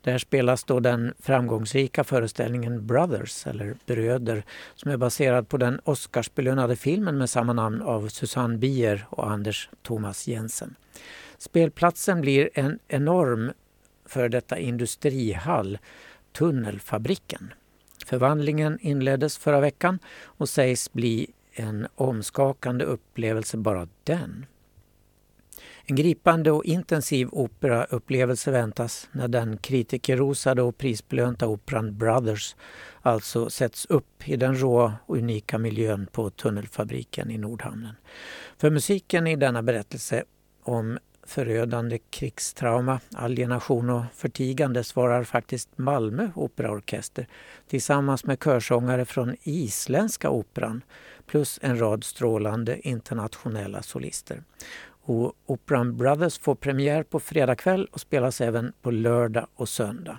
[0.00, 6.76] Där spelas då den framgångsrika föreställningen Brothers, eller Bröder, som är baserad på den Oscarsbelönade
[6.76, 10.74] filmen med samma namn av Susanne Bier och Anders Thomas Jensen.
[11.38, 13.52] Spelplatsen blir en enorm
[14.06, 15.78] för detta industrihall,
[16.32, 17.52] Tunnelfabriken.
[18.06, 24.46] Förvandlingen inleddes förra veckan och sägs bli en omskakande upplevelse bara den.
[25.88, 32.56] En gripande och intensiv operaupplevelse väntas när den kritikerrosade och prisbelönta operan Brothers
[33.02, 37.94] alltså sätts upp i den råa och unika miljön på tunnelfabriken i Nordhamnen.
[38.58, 40.24] För musiken i denna berättelse
[40.62, 47.28] om förödande krigstrauma, alienation och förtigande svarar faktiskt Malmö operaorkester
[47.68, 50.82] tillsammans med körsångare från isländska operan
[51.26, 54.42] plus en rad strålande internationella solister.
[55.08, 60.18] Och operan Brothers får premiär på fredag kväll och spelas även på lördag och söndag.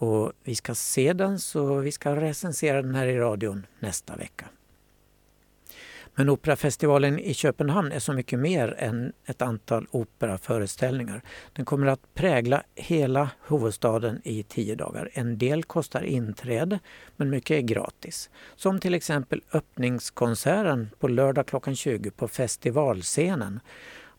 [0.00, 4.46] Och vi ska se den så vi ska recensera den här i radion nästa vecka.
[6.18, 11.22] Men Operafestivalen i Köpenhamn är så mycket mer än ett antal operaföreställningar.
[11.52, 15.10] Den kommer att prägla hela huvudstaden i tio dagar.
[15.12, 16.78] En del kostar inträde,
[17.16, 18.30] men mycket är gratis.
[18.56, 23.60] Som till exempel öppningskonserten på lördag klockan 20 på festivalscenen.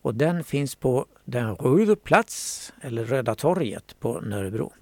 [0.02, 4.72] Och den finns på den Röda plats, eller Röda torget på Nörrebro.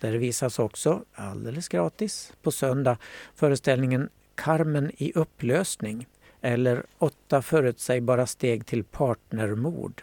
[0.00, 2.98] Där visas också, alldeles gratis, på söndag
[3.34, 6.06] föreställningen Carmen i upplösning
[6.40, 10.02] eller Åtta förutsägbara steg till partnermord.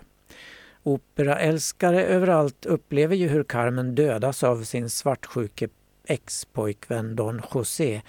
[0.84, 5.70] Operaälskare överallt upplever ju hur Carmen dödas av sin svartsjuke
[6.08, 8.02] ex-pojkvän Don José.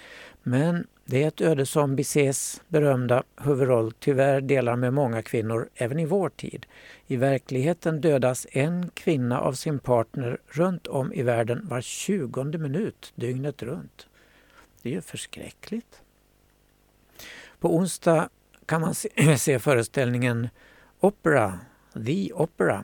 [0.49, 5.99] Men det är ett öde som Bizets berömda huvudroll tyvärr delar med många kvinnor även
[5.99, 6.65] i vår tid.
[7.07, 13.13] I verkligheten dödas en kvinna av sin partner runt om i världen var tjugonde minut
[13.15, 14.07] dygnet runt.
[14.81, 16.01] Det är ju förskräckligt.
[17.59, 18.29] På onsdag
[18.65, 20.49] kan man se, se föreställningen
[20.99, 21.59] Opera,
[22.05, 22.83] The Opera.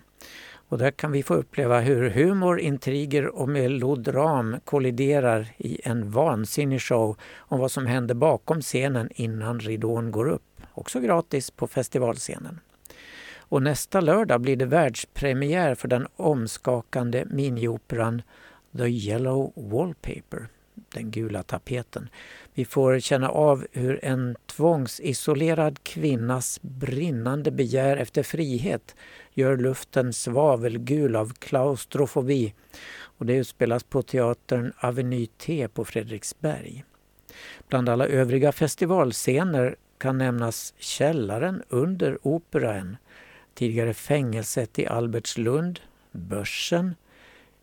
[0.74, 6.82] Och där kan vi få uppleva hur humor, intriger och melodram kolliderar i en vansinnig
[6.82, 10.62] show om vad som händer bakom scenen innan ridån går upp.
[10.74, 12.60] Också gratis på festivalscenen.
[13.38, 18.22] Och nästa lördag blir det världspremiär för den omskakande minioperan
[18.78, 20.48] The Yellow Wallpaper,
[20.94, 22.10] den gula tapeten.
[22.54, 28.96] Vi får känna av hur en tvångsisolerad kvinnas brinnande begär efter frihet
[29.34, 32.54] gör luften svavelgul av klaustrofobi.
[33.17, 36.84] Och det utspelas på teatern Avenue T på Fredriksberg.
[37.67, 42.98] Bland alla övriga festivalscener kan nämnas källaren under Operan,
[43.54, 45.80] tidigare fängelset i Albertslund,
[46.12, 46.96] Börsen,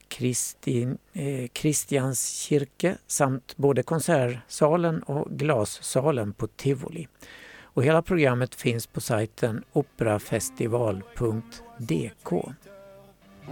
[0.08, 7.08] Kristians eh, Kristianskirke samt både konsertsalen och glassalen på Tivoli.
[7.74, 12.32] Och hela programmet finns på sajten operafestival.dk.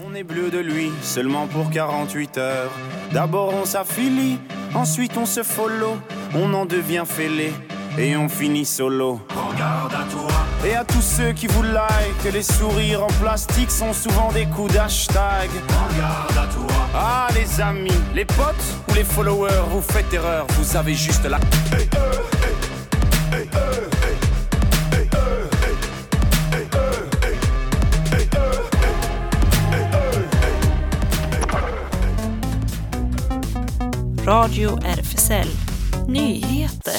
[0.07, 2.71] On est bleu de lui seulement pour 48 heures.
[3.13, 4.39] D'abord on s'affilie,
[4.75, 5.99] ensuite on se follow,
[6.35, 7.53] on en devient fêlé
[7.99, 9.21] et on finit solo.
[9.31, 10.29] Regarde à toi.
[10.65, 14.73] Et à tous ceux qui vous like, les sourires en plastique sont souvent des coups
[14.73, 15.51] d'hashtag.
[15.91, 16.67] Regarde à toi.
[16.95, 21.39] Ah les amis, les potes ou les followers, vous faites erreur, vous avez juste la...
[34.29, 35.49] Radio RFSL
[36.09, 36.93] Nyheter.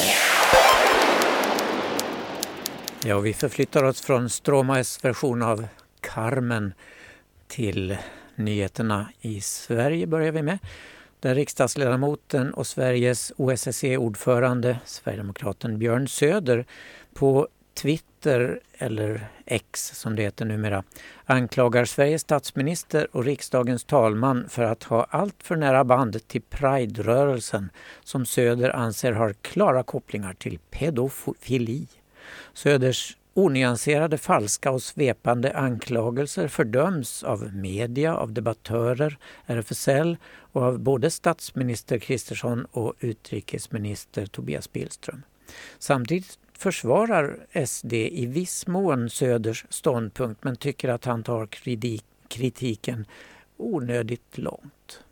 [3.06, 5.68] Ja, vi förflyttar oss från Stromaes version av
[6.02, 6.74] Carmen
[7.48, 7.98] till
[8.36, 10.60] nyheterna i Sverige börjar vi med.
[11.20, 16.66] Där riksdagsledamoten och Sveriges OSSE-ordförande, Sverigedemokraten Björn Söder,
[17.14, 20.84] på Twitter, eller X som det heter numera,
[21.26, 27.70] anklagar Sveriges statsminister och riksdagens talman för att ha allt för nära band till Pride-rörelsen
[28.04, 31.88] som Söder anser har klara kopplingar till pedofili.
[32.54, 40.18] Söders onyanserade, falska och svepande anklagelser fördöms av media, av debattörer, RFSL
[40.52, 45.24] och av både statsminister Kristersson och utrikesminister Tobias Billström.
[45.80, 51.48] Samtidigt försvarar SD i viss mån Söders ståndpunkt men tycker att han tar
[52.28, 53.06] kritiken
[53.58, 55.04] onödigt långt.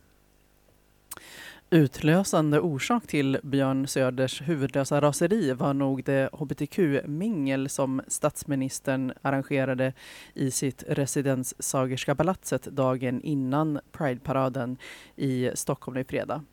[1.69, 9.93] Utlösande orsak till Björn Söders huvudlösa raseri var nog det hbtq-mingel som statsministern arrangerade
[10.33, 14.77] i sitt residens Sagerska palatset dagen innan Pride-paraden
[15.15, 16.43] i Stockholm i fredag.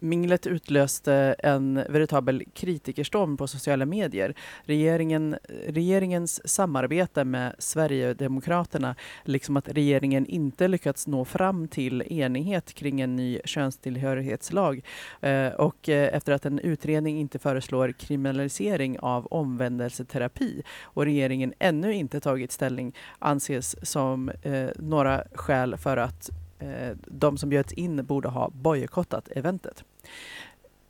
[0.00, 4.34] Minglet utlöste en veritabel kritikerstorm på sociala medier.
[4.64, 5.36] Regeringen,
[5.68, 13.16] regeringens samarbete med Sverigedemokraterna, liksom att regeringen inte lyckats nå fram till enighet kring en
[13.16, 14.84] ny könstillhörighetslag
[15.20, 21.94] eh, och eh, efter att en utredning inte föreslår kriminalisering av omvändelseterapi och regeringen ännu
[21.94, 28.04] inte tagit ställning anses som eh, några skäl för att eh, de som bjöds in
[28.04, 29.84] borde ha bojkottat eventet.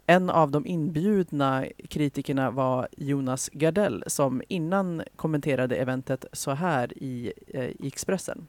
[0.07, 7.33] En av de inbjudna kritikerna var Jonas Gardell som innan kommenterade eventet så här i,
[7.47, 8.47] eh, i Expressen.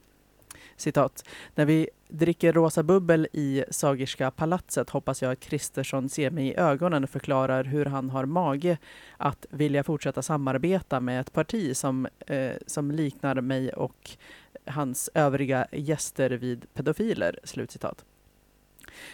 [0.76, 1.26] Citat.
[1.56, 6.56] När vi dricker rosa bubbel i Sagerska palatset hoppas jag att Kristersson ser mig i
[6.56, 8.78] ögonen och förklarar hur han har mage
[9.18, 14.12] att vilja fortsätta samarbeta med ett parti som, eh, som liknar mig och
[14.66, 17.40] hans övriga gäster vid pedofiler.
[17.44, 18.06] Slutcitat.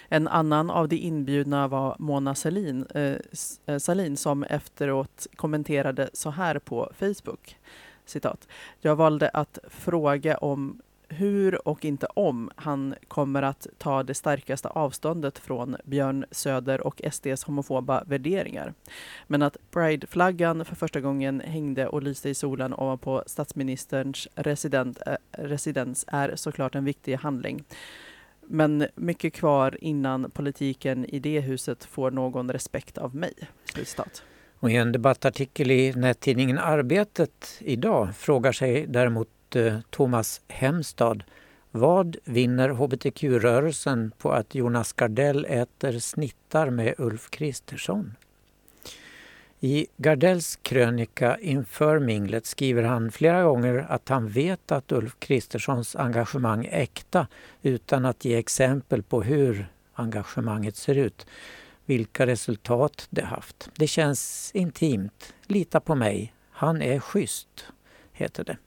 [0.09, 3.15] En annan av de inbjudna var Mona Salin, eh,
[3.65, 7.57] eh Salin som efteråt kommenterade så här på Facebook.
[8.05, 8.47] Citat.
[8.81, 14.67] Jag valde att fråga om hur och inte om han kommer att ta det starkaste
[14.67, 18.73] avståndet från Björn Söder och SDs homofoba värderingar.
[19.27, 25.15] Men att Pride-flaggan för första gången hängde och lyste i solen ovanpå statsministerns resident, eh,
[25.31, 27.63] residens är såklart en viktig handling.
[28.47, 33.33] Men mycket kvar innan politiken i det huset får någon respekt av mig.
[33.73, 34.23] Slutcitat.
[34.59, 41.23] Och I en debattartikel i nättidningen Arbetet idag frågar sig däremot eh, Thomas Hemstad
[41.71, 48.15] vad vinner hbtq-rörelsen på att Jonas Gardell äter snittar med Ulf Kristersson?
[49.59, 55.95] I Gardells krönika inför minglet skriver han flera gånger att han vet att Ulf Kristerssons
[55.95, 57.27] engagemang är äkta
[57.61, 61.27] utan att ge exempel på hur engagemanget ser ut,
[61.85, 63.69] vilka resultat det haft.
[63.75, 65.33] Det känns intimt.
[65.45, 66.33] Lita på mig.
[66.51, 67.65] Han är schysst,
[68.11, 68.57] heter det.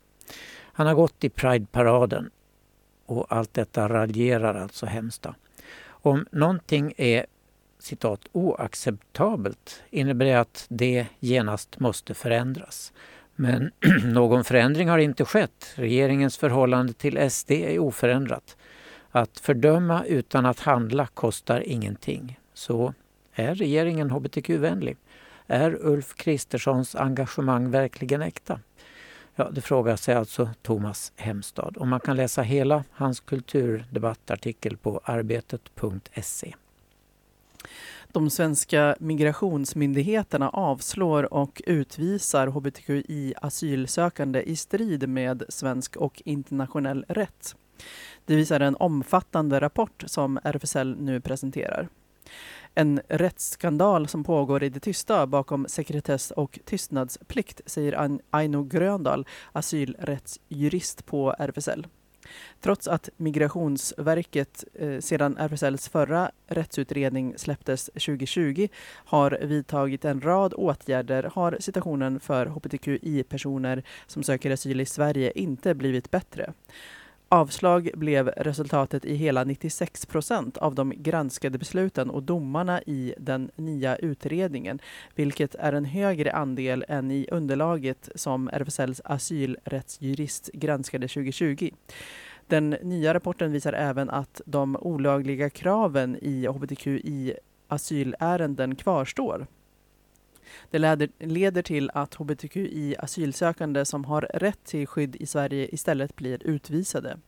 [0.72, 2.30] Han har gått i Pride-paraden
[3.06, 5.34] och allt detta raljerar alltså Hemsta.
[5.86, 7.26] Om någonting är
[7.80, 12.92] citat oacceptabelt innebär det att det genast måste förändras.
[13.36, 13.70] Men
[14.04, 15.72] någon förändring har inte skett.
[15.74, 18.56] Regeringens förhållande till SD är oförändrat.
[19.10, 22.38] Att fördöma utan att handla kostar ingenting.
[22.54, 22.94] Så
[23.34, 24.96] är regeringen hbtq-vänlig?
[25.46, 28.60] Är Ulf Kristerssons engagemang verkligen äkta?
[29.34, 35.00] Ja, det frågar sig alltså Thomas Hemstad och man kan läsa hela hans kulturdebattartikel på
[35.04, 36.54] arbetet.se.
[38.12, 47.56] De svenska migrationsmyndigheterna avslår och utvisar hbtqi-asylsökande i strid med svensk och internationell rätt.
[48.24, 51.88] Det visar en omfattande rapport som RFSL nu presenterar.
[52.74, 61.06] En rättsskandal som pågår i det tysta bakom sekretess och tystnadsplikt, säger Aino Gröndal, asylrättsjurist
[61.06, 61.86] på RFSL.
[62.60, 71.22] Trots att Migrationsverket eh, sedan RFSLs förra rättsutredning släpptes 2020 har vidtagit en rad åtgärder
[71.22, 76.52] har situationen för hbtqi-personer som söker asyl i Sverige inte blivit bättre.
[77.32, 83.50] Avslag blev resultatet i hela 96 procent av de granskade besluten och domarna i den
[83.56, 84.78] nya utredningen,
[85.14, 91.70] vilket är en högre andel än i underlaget som RFSLs asylrättsjurist granskade 2020.
[92.46, 97.34] Den nya rapporten visar även att de olagliga kraven i hbtqi
[97.68, 99.46] asylärenden kvarstår.
[100.70, 106.46] Det leder, leder till att hbtqi-asylsökande som har rätt till skydd i Sverige istället blir
[106.46, 107.18] utvisade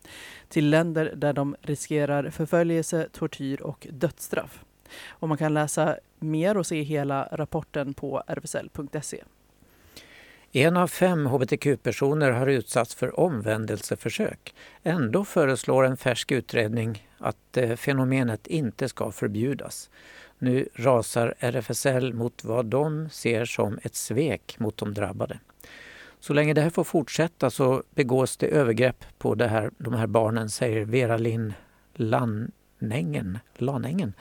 [0.49, 4.65] till länder där de riskerar förföljelse, tortyr och dödsstraff.
[5.09, 9.23] Och man kan läsa mer och se hela rapporten på rfsl.se.
[10.55, 14.55] En av fem hbtq-personer har utsatts för omvändelseförsök.
[14.83, 19.91] Ändå föreslår en färsk utredning att eh, fenomenet inte ska förbjudas.
[20.43, 25.39] Nu rasar RFSL mot vad de ser som ett svek mot de drabbade.
[26.21, 30.07] Så länge det här får fortsätta så begås det övergrepp på det här, de här
[30.07, 31.55] barnen, säger Vera Linn
[31.95, 34.13] Lanängen, Lanängen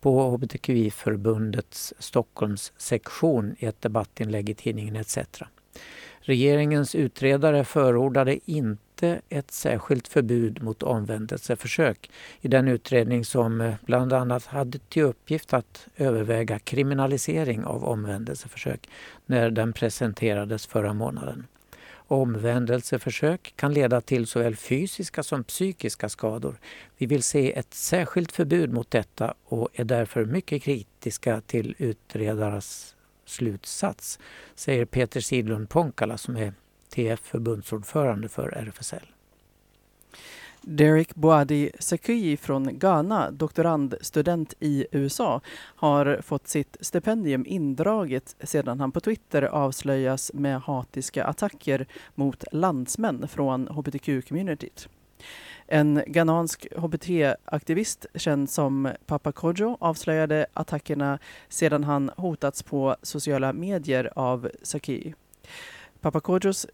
[0.00, 5.18] på hbtqi-förbundets Stockholmssektion i ett debattinlägg i tidningen ETC.
[6.20, 14.12] Regeringens utredare förordade inte ett särskilt förbud mot omvändelseförsök i den utredning som eh, bland
[14.12, 18.88] annat hade till uppgift att överväga kriminalisering av omvändelseförsök
[19.26, 21.46] när den presenterades förra månaden.
[22.08, 26.58] Omvändelseförsök kan leda till såväl fysiska som psykiska skador.
[26.96, 32.96] Vi vill se ett särskilt förbud mot detta och är därför mycket kritiska till utredarens
[33.24, 34.18] slutsats,
[34.54, 36.52] säger Peter Sidlund Ponkala som är
[36.90, 39.06] TF förbundsordförande för RFSL.
[40.68, 48.92] Derek Boadi Sekui från Ghana, doktorandstudent i USA, har fått sitt stipendium indraget sedan han
[48.92, 54.88] på Twitter avslöjas med hatiska attacker mot landsmän från hbtq-communityt.
[55.66, 61.18] En ghanansk hbt-aktivist känd som Papa Kojo avslöjade attackerna
[61.48, 65.14] sedan han hotats på sociala medier av Saki.
[66.00, 66.20] Papa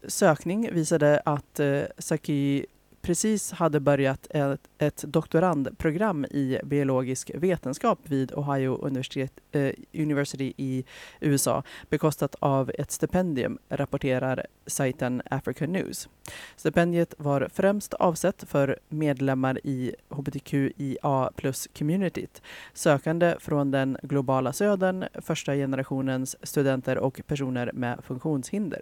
[0.07, 2.65] sökning visade att eh, Saki
[3.03, 10.85] precis hade börjat ett, ett doktorandprogram i biologisk vetenskap vid Ohio Universitet, eh, University i
[11.19, 16.09] USA bekostat av ett stipendium, rapporterar sajten African News.
[16.55, 22.41] Stipendiet var främst avsett för medlemmar i hbtqia plus-communityt,
[22.73, 28.81] sökande från den globala södern, första generationens studenter och personer med funktionshinder.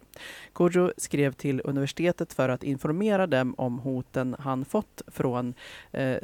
[0.54, 5.54] Kodjo skrev till universitetet för att informera dem om hot hoten han fått från
[5.92, 6.18] eh,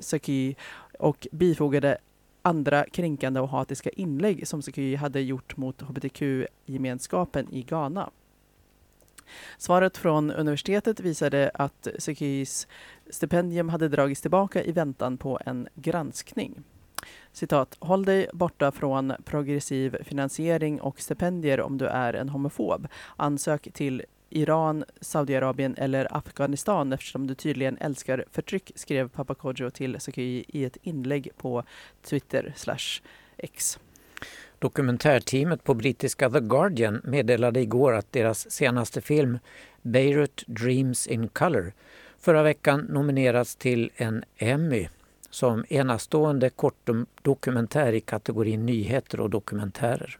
[0.00, 0.56] Saki
[0.98, 1.98] och bifogade
[2.42, 8.10] andra kränkande och hatiska inlägg som Saki hade gjort mot hbtq-gemenskapen i Ghana.
[9.58, 12.66] Svaret från universitetet visade att Sekis
[13.10, 16.62] stipendium hade dragits tillbaka i väntan på en granskning.
[17.32, 22.88] Citat, håll dig borta från progressiv finansiering och stipendier om du är en homofob.
[23.16, 24.02] Ansök till
[24.32, 30.64] Iran, Saudiarabien eller Afghanistan eftersom du tydligen älskar förtryck, skrev pappa Kodjo till Seki i
[30.64, 31.64] ett inlägg på
[32.02, 33.02] Twitter slash
[33.36, 33.78] X.
[34.58, 39.38] Dokumentärteamet på brittiska The Guardian meddelade igår att deras senaste film
[39.82, 41.72] Beirut Dreams in Color
[42.18, 44.88] förra veckan nominerats till en Emmy
[45.30, 50.18] som enastående kortdokumentär i kategorin nyheter och dokumentärer.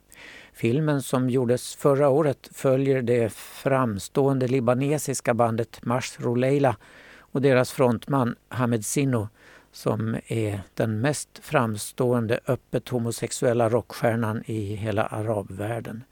[0.53, 6.77] Filmen som gjordes förra året följer det framstående libanesiska bandet Mashro Leila
[7.19, 9.29] och deras frontman Hamed Sinno
[9.73, 16.05] som är den mest framstående öppet homosexuella rockstjärnan i hela arabvärlden.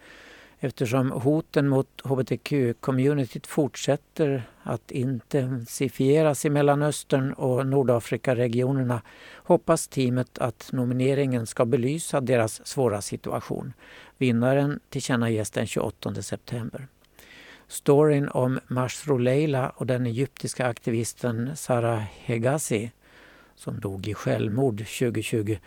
[0.63, 9.03] Eftersom hoten mot hbtq-communityt fortsätter att intensifieras i Mellanöstern och Nordafrikaregionerna
[9.35, 13.73] hoppas teamet att nomineringen ska belysa deras svåra situation.
[14.19, 16.89] Vinnaren tillkännages den 28 september.
[17.69, 22.91] Storyn om Mashru Leila och den egyptiska aktivisten Sara Hegazi
[23.60, 25.58] som dog i självmord 2020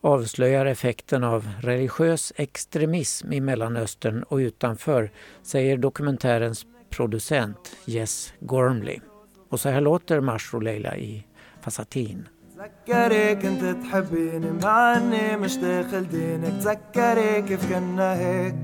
[0.00, 5.10] avslöjar effekten av religiös extremism i Mellanöstern och utanför,
[5.42, 9.00] säger dokumentärens producent Jess Gormley.
[9.48, 11.26] Och så här låter Mashro Leila i
[11.60, 12.28] Fasatin.
[12.54, 18.54] تذكري كنت تحبيني مع اني مش داخل دينك تذكري كيف كنا هيك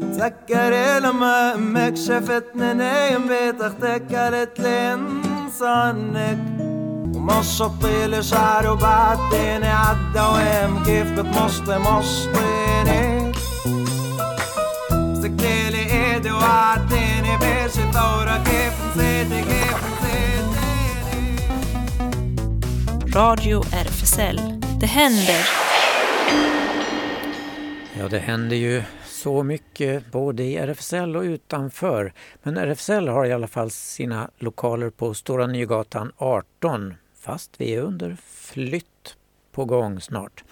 [0.00, 6.65] تذكري لما امك شافتني نايم بيت اختك قالت لي انسى عنك
[7.27, 12.39] Mossa pelissä aerobaatteen ädda och hemgiftet måste, måste
[12.85, 13.33] ner.
[15.21, 20.37] Se keli edu aateen ja vesi taura kefen sete, kefen sete.
[23.15, 24.39] Radio RFSL.
[24.79, 25.45] Det händer.
[27.99, 32.13] Ja, det händer ju så mycket både i RFSL och utanför.
[32.43, 36.93] Men RFSL har i alla fall sina lokaler på Stora Nygatan 18
[37.27, 39.17] fast vi är under flytt
[39.51, 40.43] på gång snart.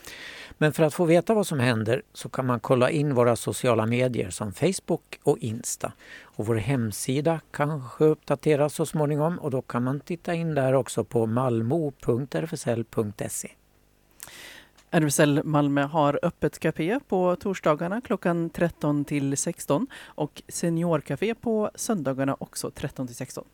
[0.58, 3.86] Men för att få veta vad som händer så kan man kolla in våra sociala
[3.86, 5.92] medier som Facebook och Insta.
[6.22, 11.04] Och vår hemsida kanske uppdateras så småningom och då kan man titta in där också
[11.04, 11.82] på malmo.rfsl.se.
[14.92, 22.38] RFSL Malmö har öppet café på torsdagarna klockan 13 till 16 och seniorcafé på söndagarna
[22.40, 23.46] också 13 till 16.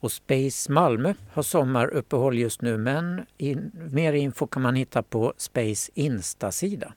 [0.00, 5.32] Och Space Malmö har sommaruppehåll just nu men in, mer info kan man hitta på
[5.36, 6.92] Space Insta-sida.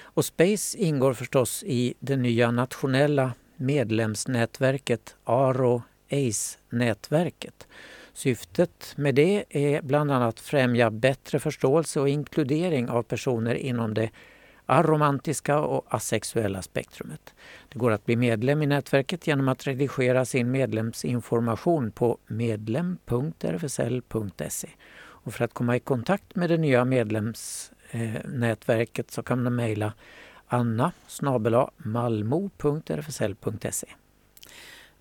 [0.00, 7.66] Och Space ingår förstås i det nya nationella medlemsnätverket Aro ACE-nätverket.
[8.12, 14.10] Syftet med det är bland annat främja bättre förståelse och inkludering av personer inom det
[14.70, 17.34] aromantiska och asexuella spektrumet.
[17.68, 24.68] Det går att bli medlem i nätverket genom att redigera sin medlemsinformation på medlem.rfsl.se.
[24.98, 29.92] Och för att komma i kontakt med det nya medlemsnätverket så kan man mejla
[30.46, 30.92] anna
[31.76, 33.86] malmo.rfsl.se.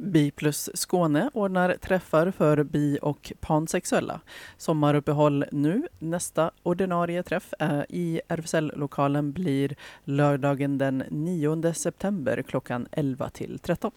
[0.02, 4.22] Bi plus Skåne ordnar träffar för bi och pansexuella.
[4.58, 5.88] Sommaruppehåll nu.
[6.00, 13.91] Nästa ordinarie träff eh, i RFSL-lokalen blir lördagen den 9 september klockan 11 till 13.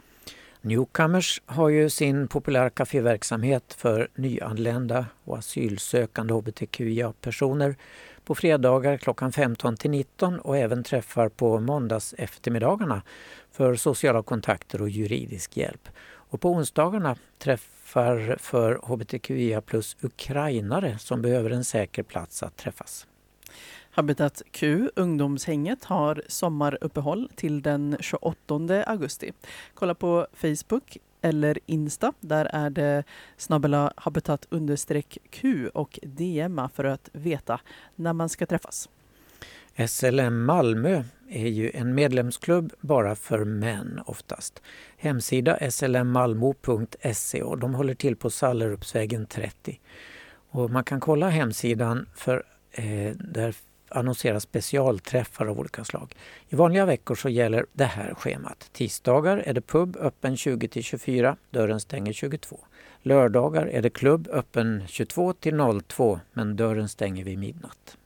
[0.61, 7.77] Newcomers har ju sin populära kaféverksamhet för nyanlända och asylsökande hbtqia-personer
[8.25, 13.03] på fredagar klockan 15 till 19 och även träffar på måndags eftermiddagarna
[13.53, 15.89] för sociala kontakter och juridisk hjälp.
[16.05, 23.07] Och på onsdagarna träffar för hbtqia plus ukrainare som behöver en säker plats att träffas.
[23.91, 29.33] Habitat Q, ungdomshänget, har sommaruppehåll till den 28 augusti.
[29.75, 32.13] Kolla på Facebook eller Insta.
[32.21, 33.05] Där är det
[33.37, 37.61] snabbela habitat understreck Q och DMa för att veta
[37.97, 38.89] när man ska träffas.
[39.77, 44.63] SLM Malmö är ju en medlemsklubb bara för män oftast.
[44.97, 49.81] Hemsida slmmalmo.se och de håller till på Sallerupsvägen 30.
[50.51, 53.55] Och man kan kolla hemsidan för eh, där
[53.89, 56.15] annonseras specialträffar av olika slag.
[56.49, 58.69] I vanliga veckor så gäller det här schemat.
[58.73, 62.61] Tisdagar är det pub öppen 20 till 24, dörren stänger 22.
[63.03, 67.97] Lördagar är det klubb öppen 22 till 02 men dörren stänger vid midnatt.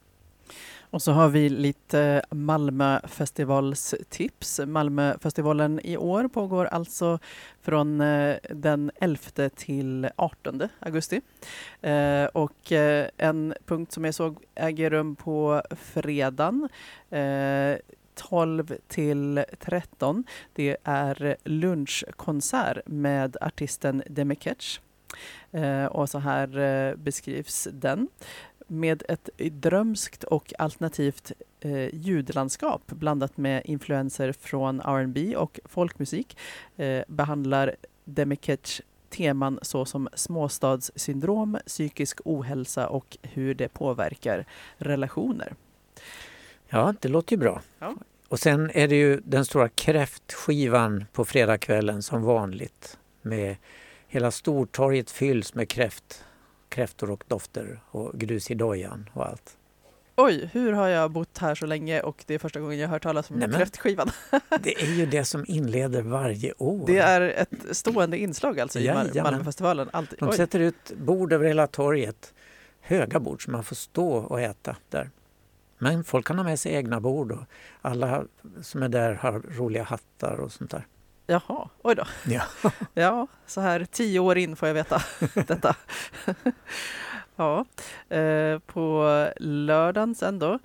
[0.91, 4.61] Och så har vi lite Malmöfestivalstips.
[4.66, 7.18] Malmöfestivalen i år pågår alltså
[7.62, 9.18] från eh, den 11
[9.57, 11.20] till 18 augusti.
[11.80, 16.68] Eh, och eh, en punkt som jag såg äger rum på fredagen
[18.14, 20.24] 12 till 13.
[20.55, 24.80] Det är lunchkonsert med artisten Demi Ketch.
[25.91, 28.09] Och så här beskrivs den
[28.67, 36.37] med ett drömskt och alternativt eh, ljudlandskap blandat med influenser från R&B och folkmusik
[36.77, 44.47] eh, behandlar Demeketch teman såsom småstadssyndrom, psykisk ohälsa och hur det påverkar
[44.79, 45.55] relationer.
[46.69, 47.62] Ja, det låter ju bra.
[47.79, 47.95] Ja.
[48.29, 52.99] Och sen är det ju den stora kräftskivan på fredagskvällen som vanligt.
[53.23, 53.57] Med
[54.09, 56.25] hela Stortorget fylls med kräft,
[56.69, 59.57] kräftor och dofter och grus i dojan och allt.
[60.19, 63.03] Oj, hur har jag bott här så länge och det är första gången jag hört
[63.03, 63.57] talas om Nämen.
[63.57, 64.11] kräftskivan.
[64.61, 66.87] Det är ju det som inleder varje år.
[66.87, 69.23] Det är ett stående inslag alltså i Mal- Jajamän.
[69.33, 69.89] Malmöfestivalen.
[69.93, 70.19] Alltid.
[70.19, 72.35] De sätter ut bord över hela torget.
[72.81, 75.11] Höga bord som man får stå och äta där.
[75.79, 77.43] Men folk kan ha med sig egna bord och
[77.83, 78.25] alla
[78.62, 80.87] som är där har roliga hattar och sånt där.
[81.27, 82.05] Jaha, oj då.
[82.27, 82.43] Ja.
[82.95, 85.03] Ja, så här tio år in får jag veta
[85.35, 85.77] detta.
[87.37, 87.64] Ja,
[88.16, 89.05] eh, på
[89.37, 90.59] lördagen sen då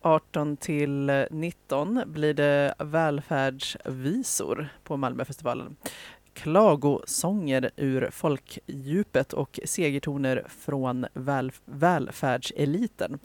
[0.00, 5.76] 18 till 19 blir det välfärdsvisor på Malmöfestivalen.
[6.34, 13.18] Klagosånger ur folkdjupet och segertoner från väl, välfärdseliten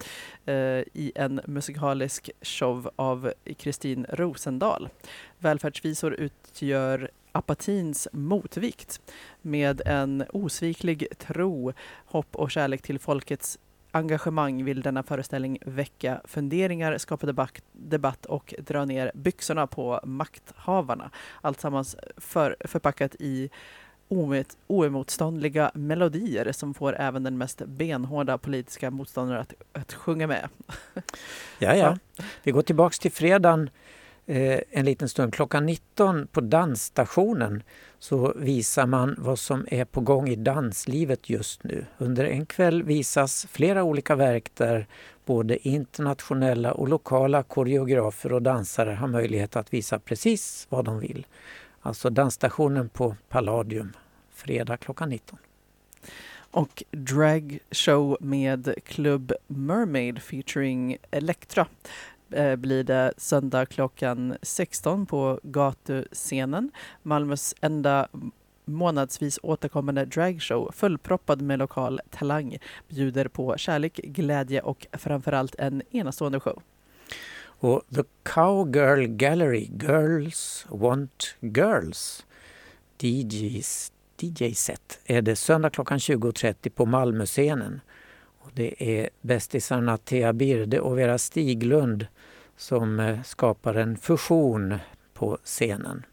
[0.46, 0.54] eh,
[0.94, 4.90] i en musikalisk show av Kristin Rosendahl.
[5.38, 9.02] Välfärdsvisor utgör apatins motvikt
[9.42, 11.74] med en osviklig tro,
[12.06, 13.60] hopp och kärlek till folkets
[13.92, 21.12] engagemang vill denna föreställning väcka funderingar, skapa debatt, debatt och dra ner byxorna på makthavarna.
[21.42, 23.50] Alltsammans för, förpackat i
[24.08, 30.50] oemot, oemotståndliga melodier som får även den mest benhårda politiska motståndare att, att sjunga med.
[31.60, 31.98] Ja, ja.
[32.44, 33.70] Vi går tillbaks till fredagen
[34.30, 35.34] Eh, en liten stund.
[35.34, 37.64] Klockan 19 på dansstationen
[38.00, 41.86] så visar man vad som är på gång i danslivet just nu.
[41.98, 44.88] Under en kväll visas flera olika verk där
[45.26, 51.26] både internationella och lokala koreografer och dansare har möjlighet att visa precis vad de vill.
[51.82, 53.94] Alltså dansstationen på Palladium,
[54.32, 55.40] fredag klockan 19.
[56.52, 61.68] och Drag Show med Club Mermaid featuring Elektra
[62.32, 66.72] Eh, blir det söndag klockan 16 på gatuscenen.
[67.04, 68.08] Malmös enda
[68.66, 72.58] månadsvis återkommande dragshow fullproppad med lokal talang
[72.88, 76.62] bjuder på kärlek, glädje och framförallt en enastående show.
[77.42, 82.26] Och The Cowgirl Gallery, Girls Want Girls,
[83.02, 87.82] DJs, DJ-set, är det söndag klockan 20.30 på Malmöscenen.
[88.40, 92.08] Och det är bästisarna Thea Birde och Vera Stiglund
[92.60, 94.76] som eh, skapar en fusion
[95.14, 96.06] på scenen.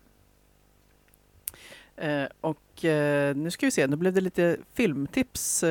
[1.96, 5.64] Eh, och eh, nu ska vi se, nu blev det lite filmtips.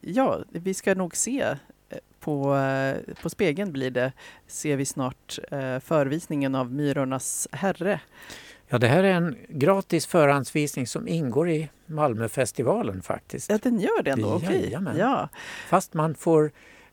[0.00, 1.56] Ja, vi ska nog se
[2.20, 2.56] på,
[3.22, 4.12] på spegeln blir det,
[4.46, 5.38] ser vi snart
[5.80, 8.00] förvisningen av Myrornas herre.
[8.68, 13.50] Ja, det här är en gratis förhandsvisning som ingår i Malmöfestivalen faktiskt.
[13.50, 14.34] Ja, den gör det ändå?
[14.34, 14.62] Okej.
[14.62, 14.96] Jajamän.
[14.96, 15.28] Ja.
[15.68, 16.50] Fast man får,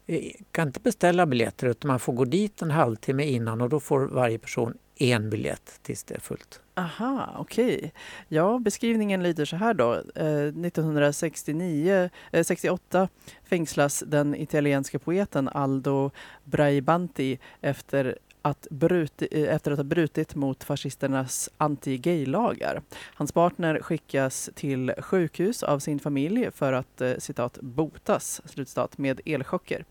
[0.08, 3.80] Eh, kan inte beställa biljetter utan man får gå dit en halvtimme innan och då
[3.80, 6.62] får varje person en biljett tills det är fullt.
[6.76, 7.93] Aha, okej.
[8.28, 9.93] Ja, beskrivningen lyder så här då.
[10.16, 13.10] Eh, 1969, eh, 68
[13.43, 16.12] fängslas den italienska poeten Aldo
[16.43, 22.82] Braibanti efter att, bruti, eh, efter att ha brutit mot fascisternas anti-gay-lagar.
[23.14, 29.22] Hans partner skickas till sjukhus av sin familj för att eh, citat botas slutstat, med
[29.26, 29.86] elchocker.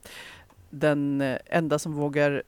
[0.70, 2.42] Den eh, enda som vågar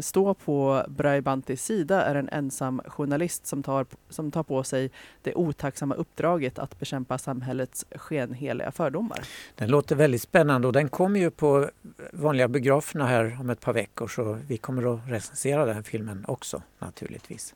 [0.00, 4.90] stå på Braibantis sida är en ensam journalist som tar, som tar på sig
[5.22, 9.20] det otacksamma uppdraget att bekämpa samhällets skenheliga fördomar.
[9.54, 11.70] Den låter väldigt spännande och den kommer ju på
[12.12, 16.62] vanliga biograferna här om ett par veckor så vi kommer att recensera den filmen också
[16.78, 17.54] naturligtvis.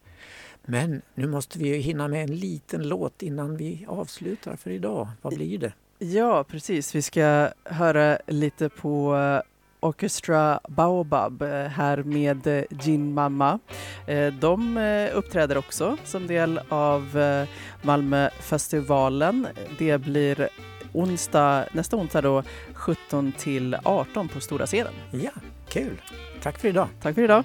[0.62, 5.09] Men nu måste vi hinna med en liten låt innan vi avslutar för idag.
[5.22, 5.72] Vad blir det?
[5.99, 6.94] Ja, precis.
[6.94, 9.40] Vi ska höra lite på eh,
[9.87, 13.59] Orchestra Baobab eh, här med eh, Gin Mamma.
[14.07, 17.49] Eh, De eh, uppträder också som del av eh,
[17.82, 19.47] Malmöfestivalen.
[19.78, 20.49] Det blir
[20.93, 22.43] onsdag, nästa onsdag då
[22.74, 24.93] 17 till 18 på stora scenen.
[25.11, 25.30] Ja,
[25.68, 26.03] kul!
[26.43, 26.89] Tack för idag!
[27.03, 27.45] Tack för idag!